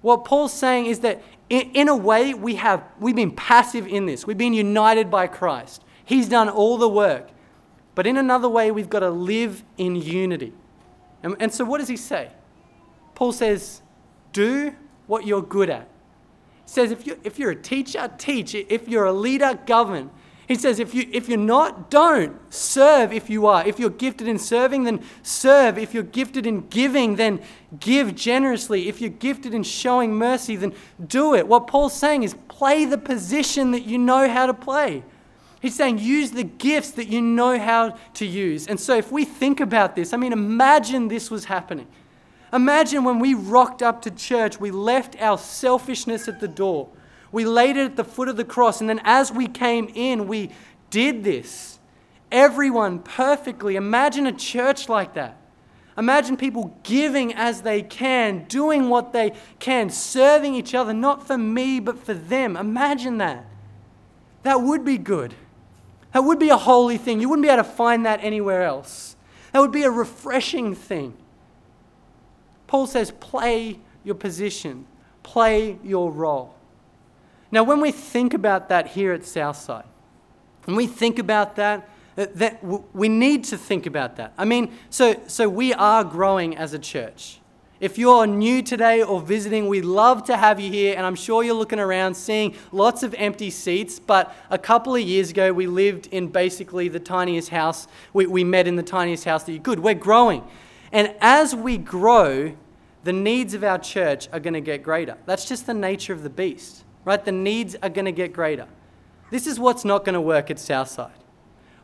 What 0.00 0.24
Paul's 0.24 0.52
saying 0.52 0.86
is 0.86 1.00
that 1.00 1.22
in, 1.48 1.70
in, 1.72 1.88
a 1.88 1.96
way, 1.96 2.34
we 2.34 2.56
have, 2.56 2.84
we've 3.00 3.16
been 3.16 3.32
passive 3.32 3.86
in 3.86 4.06
this. 4.06 4.26
We've 4.26 4.38
been 4.38 4.54
united 4.54 5.10
by 5.10 5.26
Christ. 5.26 5.82
He's 6.04 6.28
done 6.28 6.48
all 6.48 6.78
the 6.78 6.88
work. 6.88 7.28
But 7.94 8.06
in 8.06 8.16
another 8.16 8.48
way, 8.48 8.70
we've 8.70 8.90
got 8.90 9.00
to 9.00 9.10
live 9.10 9.64
in 9.76 9.96
unity. 9.96 10.52
And, 11.22 11.34
and 11.40 11.52
so, 11.52 11.64
what 11.64 11.78
does 11.78 11.88
he 11.88 11.96
say? 11.96 12.30
Paul 13.14 13.32
says, 13.32 13.82
Do 14.32 14.74
what 15.08 15.26
you're 15.26 15.42
good 15.42 15.68
at. 15.68 15.88
He 16.64 16.70
says, 16.70 16.92
if, 16.92 17.06
you, 17.06 17.18
if 17.24 17.38
you're 17.38 17.50
a 17.50 17.56
teacher, 17.56 18.10
teach. 18.18 18.54
If 18.54 18.88
you're 18.88 19.06
a 19.06 19.12
leader, 19.12 19.58
govern. 19.66 20.10
He 20.48 20.54
says, 20.54 20.78
if, 20.78 20.94
you, 20.94 21.06
if 21.12 21.28
you're 21.28 21.36
not, 21.36 21.90
don't. 21.90 22.34
Serve 22.50 23.12
if 23.12 23.28
you 23.28 23.46
are. 23.46 23.66
If 23.66 23.78
you're 23.78 23.90
gifted 23.90 24.26
in 24.26 24.38
serving, 24.38 24.84
then 24.84 25.04
serve. 25.22 25.76
If 25.76 25.92
you're 25.92 26.02
gifted 26.02 26.46
in 26.46 26.66
giving, 26.68 27.16
then 27.16 27.42
give 27.78 28.14
generously. 28.14 28.88
If 28.88 28.98
you're 29.02 29.10
gifted 29.10 29.52
in 29.52 29.62
showing 29.62 30.14
mercy, 30.14 30.56
then 30.56 30.72
do 31.06 31.34
it. 31.34 31.46
What 31.46 31.66
Paul's 31.66 31.92
saying 31.92 32.22
is 32.22 32.34
play 32.48 32.86
the 32.86 32.96
position 32.96 33.72
that 33.72 33.82
you 33.82 33.98
know 33.98 34.26
how 34.26 34.46
to 34.46 34.54
play. 34.54 35.04
He's 35.60 35.76
saying 35.76 35.98
use 35.98 36.30
the 36.30 36.44
gifts 36.44 36.92
that 36.92 37.08
you 37.08 37.20
know 37.20 37.58
how 37.58 37.98
to 38.14 38.24
use. 38.24 38.68
And 38.68 38.80
so 38.80 38.96
if 38.96 39.12
we 39.12 39.26
think 39.26 39.60
about 39.60 39.96
this, 39.96 40.14
I 40.14 40.16
mean, 40.16 40.32
imagine 40.32 41.08
this 41.08 41.30
was 41.30 41.44
happening. 41.44 41.86
Imagine 42.54 43.04
when 43.04 43.18
we 43.18 43.34
rocked 43.34 43.82
up 43.82 44.00
to 44.02 44.10
church, 44.10 44.58
we 44.58 44.70
left 44.70 45.20
our 45.20 45.36
selfishness 45.36 46.26
at 46.26 46.40
the 46.40 46.48
door. 46.48 46.88
We 47.30 47.44
laid 47.44 47.76
it 47.76 47.84
at 47.84 47.96
the 47.96 48.04
foot 48.04 48.28
of 48.28 48.36
the 48.36 48.44
cross. 48.44 48.80
And 48.80 48.88
then 48.88 49.00
as 49.04 49.30
we 49.32 49.46
came 49.46 49.90
in, 49.94 50.28
we 50.28 50.50
did 50.90 51.24
this. 51.24 51.78
Everyone 52.30 52.98
perfectly. 53.00 53.76
Imagine 53.76 54.26
a 54.26 54.32
church 54.32 54.88
like 54.88 55.14
that. 55.14 55.36
Imagine 55.96 56.36
people 56.36 56.78
giving 56.84 57.34
as 57.34 57.62
they 57.62 57.82
can, 57.82 58.44
doing 58.44 58.88
what 58.88 59.12
they 59.12 59.32
can, 59.58 59.90
serving 59.90 60.54
each 60.54 60.72
other, 60.74 60.94
not 60.94 61.26
for 61.26 61.36
me, 61.36 61.80
but 61.80 61.98
for 61.98 62.14
them. 62.14 62.56
Imagine 62.56 63.18
that. 63.18 63.44
That 64.44 64.62
would 64.62 64.84
be 64.84 64.96
good. 64.96 65.34
That 66.12 66.20
would 66.20 66.38
be 66.38 66.50
a 66.50 66.56
holy 66.56 66.98
thing. 66.98 67.20
You 67.20 67.28
wouldn't 67.28 67.44
be 67.44 67.50
able 67.50 67.64
to 67.64 67.68
find 67.68 68.06
that 68.06 68.20
anywhere 68.22 68.62
else. 68.62 69.16
That 69.52 69.60
would 69.60 69.72
be 69.72 69.82
a 69.82 69.90
refreshing 69.90 70.74
thing. 70.74 71.14
Paul 72.68 72.86
says, 72.86 73.10
play 73.10 73.80
your 74.04 74.14
position, 74.14 74.86
play 75.22 75.78
your 75.82 76.12
role. 76.12 76.54
Now, 77.50 77.64
when 77.64 77.80
we 77.80 77.92
think 77.92 78.34
about 78.34 78.68
that 78.68 78.88
here 78.88 79.12
at 79.12 79.24
Southside, 79.24 79.86
when 80.64 80.76
we 80.76 80.86
think 80.86 81.18
about 81.18 81.56
that, 81.56 81.88
uh, 82.18 82.26
that 82.34 82.62
we 82.94 83.08
need 83.08 83.44
to 83.44 83.56
think 83.56 83.86
about 83.86 84.16
that. 84.16 84.34
I 84.36 84.44
mean, 84.44 84.72
so, 84.90 85.20
so 85.26 85.48
we 85.48 85.72
are 85.72 86.04
growing 86.04 86.56
as 86.56 86.74
a 86.74 86.78
church. 86.78 87.40
If 87.80 87.96
you're 87.96 88.26
new 88.26 88.60
today 88.60 89.02
or 89.02 89.20
visiting, 89.20 89.68
we'd 89.68 89.84
love 89.84 90.24
to 90.24 90.36
have 90.36 90.58
you 90.58 90.68
here. 90.68 90.96
And 90.96 91.06
I'm 91.06 91.14
sure 91.14 91.44
you're 91.44 91.54
looking 91.54 91.78
around 91.78 92.16
seeing 92.16 92.56
lots 92.72 93.04
of 93.04 93.14
empty 93.14 93.50
seats. 93.50 94.00
But 94.00 94.34
a 94.50 94.58
couple 94.58 94.96
of 94.96 95.00
years 95.00 95.30
ago, 95.30 95.52
we 95.52 95.68
lived 95.68 96.08
in 96.08 96.26
basically 96.26 96.88
the 96.88 96.98
tiniest 96.98 97.50
house. 97.50 97.86
We, 98.12 98.26
we 98.26 98.42
met 98.42 98.66
in 98.66 98.74
the 98.74 98.82
tiniest 98.82 99.24
house 99.24 99.44
that 99.44 99.52
you 99.52 99.60
could. 99.60 99.78
We're 99.78 99.94
growing. 99.94 100.42
And 100.90 101.14
as 101.20 101.54
we 101.54 101.78
grow, 101.78 102.56
the 103.04 103.12
needs 103.12 103.54
of 103.54 103.62
our 103.62 103.78
church 103.78 104.28
are 104.32 104.40
going 104.40 104.54
to 104.54 104.60
get 104.60 104.82
greater. 104.82 105.16
That's 105.24 105.48
just 105.48 105.66
the 105.66 105.74
nature 105.74 106.12
of 106.12 106.24
the 106.24 106.30
beast 106.30 106.84
right? 107.08 107.24
The 107.24 107.32
needs 107.32 107.74
are 107.82 107.88
going 107.88 108.04
to 108.04 108.12
get 108.12 108.34
greater. 108.34 108.66
This 109.30 109.46
is 109.46 109.58
what's 109.58 109.82
not 109.82 110.04
going 110.04 110.12
to 110.12 110.20
work 110.20 110.50
at 110.50 110.58
Southside. 110.58 111.16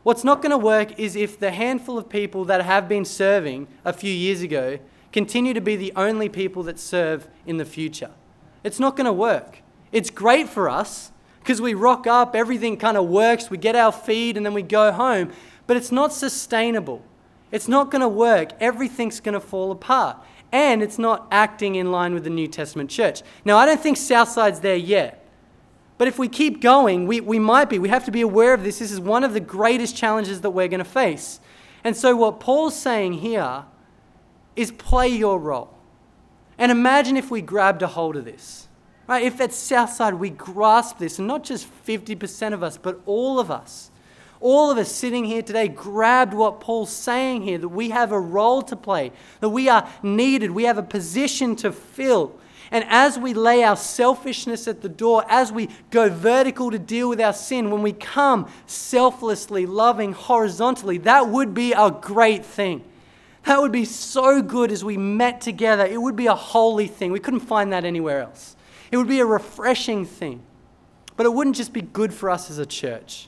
What's 0.03 0.23
not 0.23 0.43
going 0.43 0.51
to 0.51 0.57
work 0.57 0.99
is 0.99 1.15
if 1.15 1.39
the 1.39 1.49
handful 1.49 1.97
of 1.97 2.07
people 2.09 2.45
that 2.45 2.61
have 2.61 2.87
been 2.87 3.05
serving 3.05 3.67
a 3.83 3.91
few 3.91 4.13
years 4.13 4.43
ago 4.43 4.77
continue 5.11 5.55
to 5.55 5.61
be 5.61 5.75
the 5.75 5.91
only 5.95 6.29
people 6.29 6.61
that 6.63 6.77
serve 6.77 7.27
in 7.47 7.57
the 7.57 7.65
future. 7.65 8.11
It's 8.63 8.79
not 8.79 8.95
going 8.95 9.07
to 9.07 9.13
work. 9.13 9.63
It's 9.91 10.11
great 10.11 10.47
for 10.47 10.69
us 10.69 11.11
because 11.39 11.59
we 11.59 11.73
rock 11.73 12.05
up, 12.05 12.35
everything 12.35 12.77
kind 12.77 12.95
of 12.95 13.07
works, 13.07 13.49
we 13.49 13.57
get 13.57 13.75
our 13.75 13.91
feed, 13.91 14.37
and 14.37 14.45
then 14.45 14.53
we 14.53 14.61
go 14.61 14.91
home, 14.91 15.31
but 15.65 15.75
it's 15.75 15.91
not 15.91 16.13
sustainable. 16.13 17.01
It's 17.51 17.67
not 17.67 17.89
going 17.89 18.03
to 18.03 18.07
work. 18.07 18.51
Everything's 18.59 19.19
going 19.19 19.33
to 19.33 19.39
fall 19.39 19.71
apart 19.71 20.17
and 20.55 20.81
it's 20.81 20.97
not 20.97 21.27
acting 21.31 21.75
in 21.75 21.91
line 21.91 22.13
with 22.13 22.23
the 22.23 22.29
New 22.29 22.47
Testament 22.47 22.89
church. 22.89 23.23
Now, 23.43 23.57
I 23.57 23.65
don't 23.65 23.81
think 23.81 23.97
Southside's 23.97 24.61
there 24.61 24.77
yet. 24.77 25.27
But 25.97 26.07
if 26.07 26.17
we 26.17 26.29
keep 26.29 26.61
going, 26.61 27.07
we, 27.07 27.19
we 27.19 27.39
might 27.39 27.69
be. 27.69 27.77
We 27.77 27.89
have 27.89 28.05
to 28.05 28.11
be 28.11 28.21
aware 28.21 28.53
of 28.53 28.63
this. 28.63 28.79
This 28.79 28.89
is 28.89 29.01
one 29.01 29.25
of 29.25 29.33
the 29.33 29.41
greatest 29.41 29.97
challenges 29.97 30.39
that 30.41 30.51
we're 30.51 30.69
going 30.69 30.79
to 30.79 30.85
face. 30.85 31.41
And 31.83 31.95
so, 31.95 32.15
what 32.15 32.39
Paul's 32.39 32.79
saying 32.79 33.15
here 33.15 33.65
is 34.55 34.71
play 34.71 35.09
your 35.09 35.39
role. 35.39 35.77
And 36.57 36.71
imagine 36.71 37.17
if 37.17 37.29
we 37.29 37.41
grabbed 37.41 37.81
a 37.81 37.87
hold 37.87 38.15
of 38.15 38.23
this. 38.23 38.69
Right? 39.07 39.23
If 39.23 39.41
at 39.41 39.51
Southside 39.51 40.13
we 40.13 40.29
grasp 40.29 40.99
this, 40.99 41.19
and 41.19 41.27
not 41.27 41.43
just 41.43 41.67
50% 41.85 42.53
of 42.53 42.63
us, 42.63 42.77
but 42.77 43.01
all 43.05 43.41
of 43.41 43.51
us, 43.51 43.91
all 44.45 44.69
of 44.69 44.77
us 44.77 44.91
sitting 44.91 45.25
here 45.25 45.41
today 45.41 45.67
grabbed 45.67 46.31
what 46.31 46.59
Paul's 46.59 46.91
saying 46.91 47.41
here 47.41 47.57
that 47.57 47.69
we 47.69 47.89
have 47.89 48.11
a 48.11 48.19
role 48.19 48.61
to 48.61 48.75
play, 48.75 49.11
that 49.39 49.49
we 49.49 49.69
are 49.69 49.89
needed, 50.03 50.51
we 50.51 50.65
have 50.65 50.77
a 50.77 50.83
position 50.83 51.55
to 51.55 51.71
fill. 51.71 52.37
And 52.69 52.85
as 52.87 53.17
we 53.17 53.33
lay 53.33 53.63
our 53.63 53.75
selfishness 53.75 54.67
at 54.67 54.83
the 54.83 54.89
door, 54.89 55.25
as 55.29 55.51
we 55.51 55.69
go 55.89 56.09
vertical 56.09 56.69
to 56.69 56.77
deal 56.77 57.09
with 57.09 57.19
our 57.19 57.33
sin, 57.33 57.71
when 57.71 57.81
we 57.81 57.91
come 57.91 58.47
selflessly, 58.67 59.65
loving 59.65 60.13
horizontally, 60.13 60.99
that 60.99 61.27
would 61.27 61.55
be 61.55 61.73
a 61.73 61.89
great 61.89 62.45
thing. 62.45 62.83
That 63.45 63.59
would 63.59 63.71
be 63.71 63.85
so 63.85 64.43
good 64.43 64.71
as 64.71 64.85
we 64.85 64.95
met 64.95 65.41
together. 65.41 65.87
It 65.87 65.99
would 65.99 66.15
be 66.15 66.27
a 66.27 66.35
holy 66.35 66.85
thing. 66.85 67.11
We 67.11 67.19
couldn't 67.19 67.39
find 67.39 67.73
that 67.73 67.83
anywhere 67.83 68.21
else. 68.21 68.55
It 68.91 68.97
would 68.97 69.07
be 69.07 69.21
a 69.21 69.25
refreshing 69.25 70.05
thing. 70.05 70.43
But 71.17 71.25
it 71.25 71.33
wouldn't 71.33 71.55
just 71.55 71.73
be 71.73 71.81
good 71.81 72.13
for 72.13 72.29
us 72.29 72.51
as 72.51 72.59
a 72.59 72.65
church, 72.67 73.27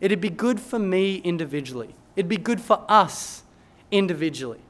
it'd 0.00 0.20
be 0.20 0.30
good 0.30 0.60
for 0.60 0.78
me 0.78 1.16
individually, 1.16 1.94
it'd 2.16 2.28
be 2.28 2.36
good 2.36 2.60
for 2.60 2.84
us 2.88 3.42
individually. 3.90 4.60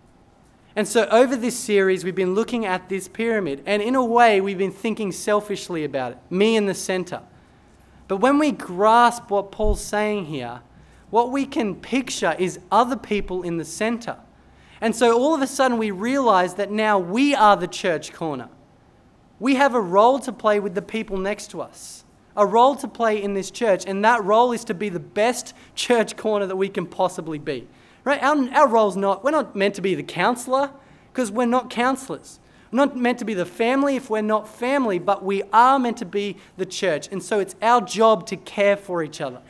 And 0.77 0.87
so, 0.87 1.07
over 1.07 1.35
this 1.35 1.59
series, 1.59 2.05
we've 2.05 2.14
been 2.14 2.35
looking 2.35 2.64
at 2.64 2.88
this 2.88 3.09
pyramid, 3.09 3.62
and 3.67 3.83
in 3.83 3.97
a 3.97 4.05
way, 4.05 4.41
we've 4.41 4.59
been 4.59 4.71
thinking 4.71 5.11
selfishly 5.11 5.83
about 5.83 6.12
it, 6.12 6.19
me 6.31 6.57
in 6.57 6.67
the 6.67 6.75
center. 6.75 7.23
But 8.07 8.19
when 8.19 8.38
we 8.38 8.53
grasp 8.53 9.31
what 9.31 9.51
Paul's 9.51 9.83
saying 9.83 10.27
here, 10.27 10.61
what 11.11 11.33
we 11.33 11.47
can 11.47 11.75
picture 11.75 12.37
is 12.38 12.61
other 12.71 12.97
people 12.97 13.43
in 13.43 13.57
the 13.57 13.64
center. 13.64 14.19
And 14.81 14.95
so, 14.95 15.19
all 15.19 15.35
of 15.35 15.43
a 15.43 15.47
sudden, 15.47 15.79
we 15.79 15.91
realize 15.91 16.55
that 16.55 16.71
now 16.71 16.99
we 16.99 17.35
are 17.35 17.57
the 17.57 17.67
church 17.67 18.12
corner. 18.12 18.49
We 19.41 19.57
have 19.57 19.75
a 19.75 19.81
role 19.81 20.19
to 20.21 20.33
play 20.33 20.61
with 20.61 20.75
the 20.75 20.83
people 20.83 21.17
next 21.17 21.51
to 21.51 21.61
us, 21.61 21.98
a 22.38 22.46
role 22.46 22.74
to 22.77 22.88
play 22.88 23.22
in 23.22 23.35
this 23.35 23.51
church, 23.51 23.85
and 23.87 24.05
that 24.05 24.24
role 24.24 24.53
is 24.53 24.64
to 24.64 24.74
be 24.74 24.88
the 24.88 25.01
best 25.01 25.55
church 25.74 26.16
corner 26.16 26.46
that 26.46 26.57
we 26.57 26.68
can 26.68 26.87
possibly 26.87 27.38
be. 27.38 27.68
Right? 28.05 28.22
Our, 28.22 28.48
our 28.55 28.68
role's 28.68 28.96
not, 28.96 29.22
we're 29.22 29.33
not 29.33 29.55
meant 29.55 29.74
to 29.74 29.83
be 29.83 29.94
the 29.94 30.03
counselor 30.03 30.70
because 31.12 31.31
we're 31.31 31.46
not 31.46 31.68
counselors. 31.68 32.40
We're 32.70 32.79
not 32.79 32.96
meant 32.96 33.18
to 33.18 33.24
be 33.24 33.35
the 33.35 33.46
family 33.46 33.96
if 33.96 34.09
we're 34.09 34.22
not 34.22 34.48
family, 34.48 34.98
but 34.98 35.24
we 35.24 35.42
are 35.53 35.79
meant 35.79 35.98
to 35.98 36.07
be 36.07 36.37
the 36.57 36.66
church. 36.66 37.09
And 37.11 37.22
so 37.22 37.40
it's 37.40 37.57
our 37.61 37.81
job 37.81 38.27
to 38.29 38.37
care 38.37 38.77
for 38.77 39.03
each 39.03 39.20
other. 39.20 39.40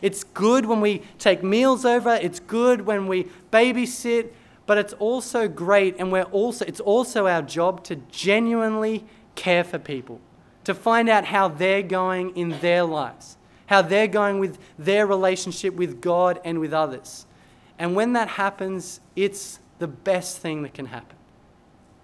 It's 0.00 0.24
good 0.24 0.66
when 0.66 0.80
we 0.80 1.02
take 1.18 1.42
meals 1.42 1.84
over, 1.84 2.14
it's 2.14 2.40
good 2.40 2.82
when 2.82 3.08
we 3.08 3.26
babysit, 3.52 4.30
but 4.66 4.78
it's 4.78 4.92
also 4.94 5.48
great 5.48 5.96
and 5.98 6.12
we're 6.12 6.22
also 6.24 6.64
it's 6.66 6.78
also 6.78 7.26
our 7.26 7.42
job 7.42 7.82
to 7.84 7.96
genuinely 7.96 9.04
care 9.34 9.64
for 9.64 9.78
people, 9.78 10.20
to 10.68 10.74
find 10.74 11.08
out 11.08 11.24
how 11.24 11.48
they're 11.48 11.82
going 11.82 12.36
in 12.36 12.50
their 12.60 12.84
lives, 12.84 13.38
how 13.68 13.80
they're 13.80 14.06
going 14.06 14.38
with 14.38 14.58
their 14.78 15.06
relationship 15.06 15.72
with 15.72 16.02
God 16.02 16.38
and 16.44 16.60
with 16.60 16.74
others. 16.74 17.24
And 17.78 17.96
when 17.96 18.12
that 18.12 18.28
happens, 18.28 19.00
it's 19.16 19.60
the 19.78 19.86
best 19.88 20.36
thing 20.36 20.64
that 20.64 20.74
can 20.74 20.84
happen. 20.84 21.16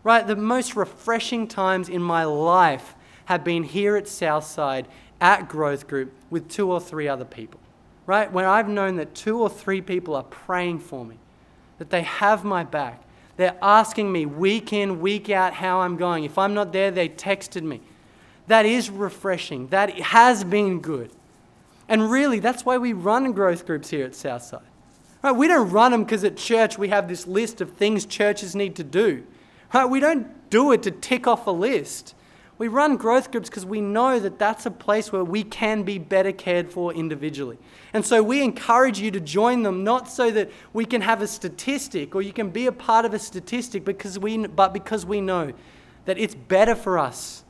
Right? 0.03 0.27
The 0.27 0.35
most 0.35 0.77
refreshing 0.77 1.47
times 1.47 1.91
in 1.91 2.03
my 2.03 2.25
life 2.25 2.95
have 3.27 3.45
been 3.45 3.65
here 3.65 3.97
at 3.97 4.09
Southside 4.09 4.89
at 5.21 5.47
Growth 5.47 5.87
Group 5.87 6.15
with 6.31 6.49
two 6.49 6.73
or 6.73 6.81
three 6.81 7.07
other 7.07 7.27
people. 7.27 7.61
Right? 8.07 8.33
When 8.33 8.47
I've 8.47 8.71
known 8.71 8.97
that 8.97 9.15
two 9.15 9.43
or 9.43 9.51
three 9.51 9.83
people 9.83 10.17
are 10.17 10.23
praying 10.23 10.79
for 10.79 11.05
me, 11.05 11.19
that 11.77 11.91
they 11.91 12.01
have 12.01 12.45
my 12.45 12.65
back. 12.65 13.05
They're 13.37 13.59
asking 13.61 14.11
me 14.11 14.25
week 14.25 14.73
in, 14.73 15.03
week 15.03 15.29
out 15.29 15.53
how 15.53 15.81
I'm 15.81 15.99
going. 15.99 16.25
If 16.25 16.39
I'm 16.39 16.55
not 16.55 16.73
there, 16.73 16.91
they 16.91 17.11
texted 17.11 17.63
me. 17.63 17.83
That 18.47 18.67
is 18.67 18.91
refreshing. 18.91 19.69
That 19.69 19.91
has 20.01 20.45
been 20.45 20.81
good. 20.81 21.11
And 21.89 22.11
really, 22.11 22.39
that's 22.39 22.65
why 22.65 22.79
we 22.79 22.93
run 22.93 23.33
growth 23.33 23.67
groups 23.67 23.91
here 23.91 24.05
at 24.05 24.15
Southside. 24.15 24.63
Right? 25.23 25.33
We 25.33 25.49
don't 25.49 25.71
run 25.71 25.93
them 25.93 26.05
because 26.05 26.25
at 26.25 26.37
church 26.37 26.79
we 26.79 26.89
have 26.89 27.09
this 27.09 27.27
list 27.27 27.61
of 27.61 27.73
things 27.73 28.05
churches 28.07 28.55
need 28.55 28.77
to 28.77 28.85
do. 28.85 29.25
Right? 29.73 29.87
We 29.87 30.01
don't 30.01 30.51
do 30.51 30.73
it 30.73 30.83
to 30.85 30.91
tick 30.91 31.27
off 31.27 31.47
a 31.47 31.51
list. 31.51 32.15
We 32.57 32.69
run 32.69 32.97
growth 32.97 33.33
groups 33.33 33.49
because 33.49 33.67
we 33.67 33.81
know 33.81 34.21
that 34.21 34.39
that's 34.39 34.65
a 34.65 34.71
place 34.71 35.11
where 35.11 35.25
we 35.25 35.43
can 35.43 35.83
be 35.83 35.99
better 35.99 36.31
cared 36.31 36.71
for 36.71 36.95
individually. 36.95 37.59
And 37.93 38.07
so 38.07 38.23
we 38.23 38.43
encourage 38.43 39.01
you 39.01 39.11
to 39.11 39.21
join 39.21 39.63
them, 39.65 39.83
not 39.83 40.09
so 40.09 40.31
that 40.31 40.51
we 40.73 40.85
can 40.85 41.01
have 41.01 41.21
a 41.21 41.27
statistic 41.27 42.15
or 42.15 42.23
you 42.23 42.33
can 42.33 42.51
be 42.51 42.67
a 42.67 42.73
part 42.73 43.05
of 43.05 43.13
a 43.13 43.19
statistic, 43.19 43.85
because 43.85 44.19
we, 44.19 44.47
but 44.47 44.73
because 44.73 45.05
we 45.05 45.21
know 45.21 45.53
that 46.05 46.17
it's 46.19 46.35
better 46.35 46.77
for 46.77 46.99
us 46.99 47.44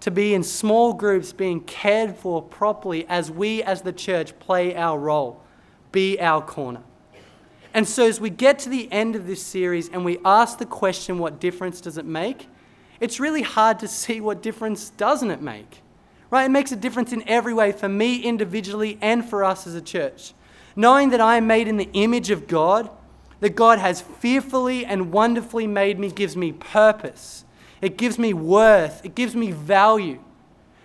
to 0.00 0.10
be 0.10 0.34
in 0.34 0.42
small 0.42 0.94
groups 0.94 1.32
being 1.32 1.60
cared 1.60 2.16
for 2.16 2.42
properly 2.42 3.06
as 3.08 3.30
we, 3.30 3.62
as 3.62 3.82
the 3.82 3.92
church, 3.92 4.38
play 4.38 4.74
our 4.74 4.98
role, 4.98 5.42
be 5.92 6.18
our 6.20 6.42
corner. 6.42 6.82
And 7.72 7.86
so, 7.86 8.06
as 8.06 8.20
we 8.20 8.30
get 8.30 8.58
to 8.60 8.68
the 8.68 8.90
end 8.90 9.14
of 9.14 9.26
this 9.26 9.42
series 9.42 9.88
and 9.88 10.04
we 10.04 10.18
ask 10.24 10.58
the 10.58 10.66
question, 10.66 11.18
what 11.18 11.38
difference 11.38 11.80
does 11.80 11.98
it 11.98 12.04
make? 12.04 12.48
It's 12.98 13.20
really 13.20 13.42
hard 13.42 13.78
to 13.80 13.88
see 13.88 14.20
what 14.20 14.42
difference 14.42 14.90
doesn't 14.90 15.30
it 15.30 15.40
make. 15.40 15.82
Right? 16.30 16.44
It 16.44 16.50
makes 16.50 16.72
a 16.72 16.76
difference 16.76 17.12
in 17.12 17.26
every 17.28 17.54
way 17.54 17.72
for 17.72 17.88
me 17.88 18.22
individually 18.22 18.98
and 19.00 19.24
for 19.24 19.44
us 19.44 19.66
as 19.66 19.74
a 19.74 19.80
church. 19.80 20.32
Knowing 20.76 21.10
that 21.10 21.20
I 21.20 21.36
am 21.36 21.46
made 21.46 21.68
in 21.68 21.76
the 21.76 21.88
image 21.92 22.30
of 22.30 22.46
God, 22.46 22.90
that 23.40 23.50
God 23.50 23.78
has 23.78 24.00
fearfully 24.00 24.84
and 24.84 25.12
wonderfully 25.12 25.66
made 25.66 25.98
me 25.98 26.10
gives 26.10 26.36
me 26.36 26.52
purpose. 26.52 27.44
It 27.80 27.96
gives 27.96 28.18
me 28.18 28.34
worth. 28.34 29.04
It 29.04 29.14
gives 29.14 29.34
me 29.34 29.52
value. 29.52 30.20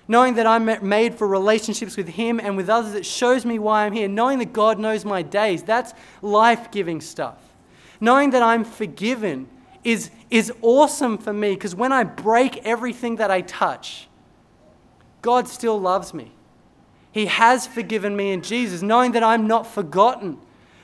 Knowing 0.07 0.35
that 0.35 0.45
I'm 0.45 0.65
made 0.87 1.15
for 1.15 1.27
relationships 1.27 1.97
with 1.97 2.07
Him 2.09 2.39
and 2.39 2.55
with 2.55 2.69
others, 2.69 2.93
it 2.93 3.05
shows 3.05 3.45
me 3.45 3.57
why 3.57 3.85
I'm 3.85 3.93
here. 3.93 4.07
Knowing 4.07 4.39
that 4.39 4.53
God 4.53 4.79
knows 4.79 5.03
my 5.03 5.21
days, 5.21 5.63
that's 5.63 5.93
life 6.21 6.71
giving 6.71 7.01
stuff. 7.01 7.37
Knowing 7.99 8.29
that 8.31 8.43
I'm 8.43 8.63
forgiven 8.63 9.47
is, 9.83 10.11
is 10.29 10.51
awesome 10.61 11.17
for 11.17 11.33
me 11.33 11.55
because 11.55 11.75
when 11.75 11.91
I 11.91 12.03
break 12.03 12.57
everything 12.57 13.15
that 13.15 13.31
I 13.31 13.41
touch, 13.41 14.07
God 15.21 15.47
still 15.47 15.79
loves 15.79 16.13
me. 16.13 16.31
He 17.11 17.25
has 17.25 17.65
forgiven 17.65 18.15
me 18.15 18.31
in 18.31 18.41
Jesus, 18.41 18.81
knowing 18.81 19.13
that 19.13 19.23
I'm 19.23 19.47
not 19.47 19.65
forgotten. 19.65 20.37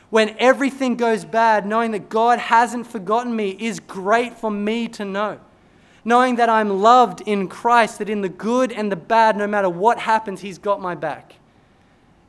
When 0.09 0.35
everything 0.39 0.95
goes 0.95 1.25
bad, 1.25 1.65
knowing 1.65 1.91
that 1.91 2.09
God 2.09 2.39
hasn't 2.39 2.87
forgotten 2.87 3.35
me 3.35 3.51
is 3.51 3.79
great 3.79 4.33
for 4.33 4.49
me 4.49 4.87
to 4.89 5.05
know 5.05 5.39
knowing 6.03 6.35
that 6.35 6.49
I'm 6.49 6.81
loved 6.81 7.21
in 7.21 7.47
Christ, 7.47 7.99
that 7.99 8.09
in 8.09 8.21
the 8.21 8.29
good 8.29 8.71
and 8.71 8.91
the 8.91 8.95
bad, 8.95 9.37
no 9.37 9.47
matter 9.47 9.69
what 9.69 9.99
happens, 9.99 10.41
He's 10.41 10.57
got 10.57 10.81
my 10.81 10.95
back, 10.95 11.35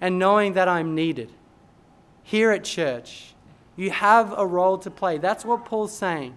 and 0.01 0.19
knowing 0.19 0.53
that 0.55 0.69
I'm 0.69 0.95
needed. 0.95 1.31
Here 2.23 2.51
at 2.51 2.65
church, 2.65 3.35
you 3.77 3.91
have 3.91 4.35
a 4.37 4.47
role 4.47 4.79
to 4.79 4.91
play. 4.91 5.19
That's 5.19 5.45
what 5.45 5.65
Paul's 5.65 5.97
saying. 5.97 6.37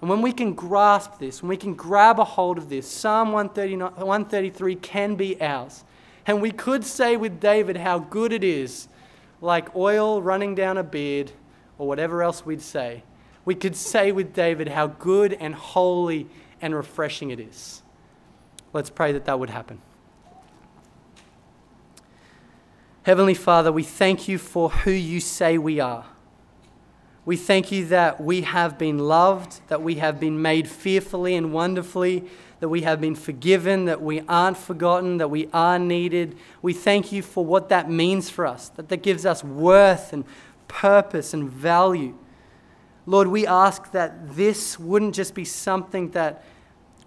And 0.00 0.08
when 0.08 0.22
we 0.22 0.32
can 0.32 0.54
grasp 0.54 1.18
this, 1.18 1.42
when 1.42 1.48
we 1.48 1.56
can 1.56 1.74
grab 1.74 2.18
a 2.18 2.24
hold 2.24 2.58
of 2.58 2.68
this, 2.68 2.86
Psalm 2.86 3.32
133 3.32 4.74
can 4.76 5.14
be 5.14 5.40
ours. 5.42 5.84
And 6.26 6.40
we 6.40 6.50
could 6.50 6.84
say 6.84 7.16
with 7.16 7.40
David 7.40 7.76
how 7.76 7.98
good 7.98 8.32
it 8.32 8.44
is, 8.44 8.88
like 9.40 9.74
oil 9.74 10.22
running 10.22 10.54
down 10.54 10.78
a 10.78 10.82
beard, 10.82 11.32
or 11.78 11.88
whatever 11.88 12.22
else 12.22 12.44
we'd 12.46 12.62
say. 12.62 13.02
We 13.44 13.54
could 13.54 13.74
say 13.74 14.12
with 14.12 14.34
David 14.34 14.68
how 14.68 14.88
good 14.88 15.32
and 15.34 15.54
holy 15.54 16.28
and 16.60 16.74
refreshing 16.74 17.30
it 17.30 17.40
is. 17.40 17.82
Let's 18.72 18.90
pray 18.90 19.12
that 19.12 19.24
that 19.24 19.38
would 19.38 19.50
happen. 19.50 19.80
Heavenly 23.02 23.34
Father, 23.34 23.72
we 23.72 23.82
thank 23.82 24.28
you 24.28 24.38
for 24.38 24.70
who 24.70 24.90
you 24.90 25.20
say 25.20 25.58
we 25.58 25.80
are. 25.80 26.04
We 27.24 27.36
thank 27.36 27.72
you 27.72 27.86
that 27.86 28.20
we 28.20 28.42
have 28.42 28.78
been 28.78 28.98
loved, 28.98 29.60
that 29.68 29.82
we 29.82 29.96
have 29.96 30.20
been 30.20 30.40
made 30.40 30.68
fearfully 30.68 31.34
and 31.34 31.52
wonderfully, 31.52 32.24
that 32.60 32.68
we 32.68 32.82
have 32.82 33.00
been 33.00 33.14
forgiven, 33.14 33.86
that 33.86 34.02
we 34.02 34.20
aren't 34.28 34.56
forgotten, 34.56 35.16
that 35.16 35.28
we 35.28 35.48
are 35.52 35.78
needed. 35.78 36.36
We 36.60 36.72
thank 36.72 37.10
you 37.10 37.22
for 37.22 37.44
what 37.44 37.68
that 37.70 37.90
means 37.90 38.28
for 38.28 38.46
us, 38.46 38.68
that 38.70 38.88
that 38.90 39.02
gives 39.02 39.24
us 39.24 39.42
worth 39.42 40.12
and 40.12 40.24
purpose 40.68 41.32
and 41.32 41.48
value. 41.48 42.16
Lord, 43.06 43.28
we 43.28 43.46
ask 43.46 43.90
that 43.92 44.36
this 44.36 44.78
wouldn't 44.78 45.14
just 45.14 45.34
be 45.34 45.44
something 45.44 46.10
that 46.10 46.44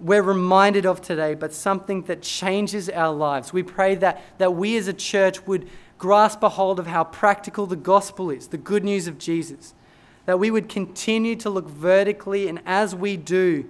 we're 0.04 0.22
reminded 0.22 0.86
of 0.86 1.02
today, 1.02 1.34
but 1.34 1.54
something 1.54 2.04
that 2.04 2.22
changes 2.22 2.90
our 2.90 3.14
lives. 3.14 3.54
We 3.54 3.64
pray 3.64 3.96
that, 3.96 4.22
that 4.38 4.54
we 4.54 4.76
as 4.76 4.88
a 4.90 4.94
church 4.94 5.48
would 5.48 5.70
grasp 5.98 6.44
a 6.44 6.50
hold 6.50 6.78
of 6.78 6.88
how 6.88 7.06
practical 7.06 7.66
the 7.66 7.78
gospel 7.78 8.30
is, 8.30 8.50
the 8.50 8.58
good 8.58 8.84
news 8.84 9.08
of 9.08 9.18
Jesus. 9.18 9.74
That 10.26 10.40
we 10.40 10.52
would 10.52 10.68
continue 10.68 11.38
to 11.38 11.50
look 11.50 11.70
vertically, 11.70 12.50
and 12.50 12.62
as 12.66 12.94
we 12.94 13.16
do, 13.16 13.70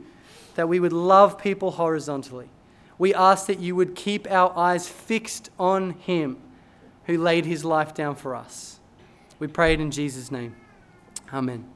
that 0.56 0.68
we 0.68 0.80
would 0.80 0.94
love 0.94 1.38
people 1.38 1.72
horizontally. 1.72 2.50
We 2.98 3.14
ask 3.14 3.46
that 3.46 3.60
you 3.60 3.76
would 3.76 3.96
keep 3.96 4.30
our 4.32 4.58
eyes 4.58 4.88
fixed 4.88 5.52
on 5.60 5.92
Him 5.92 6.38
who 7.06 7.18
laid 7.18 7.46
His 7.46 7.64
life 7.64 7.94
down 7.94 8.16
for 8.16 8.36
us. 8.36 8.80
We 9.38 9.48
pray 9.48 9.74
it 9.74 9.82
in 9.82 9.92
Jesus' 9.92 10.32
name. 10.32 10.56
Amen. 11.32 11.73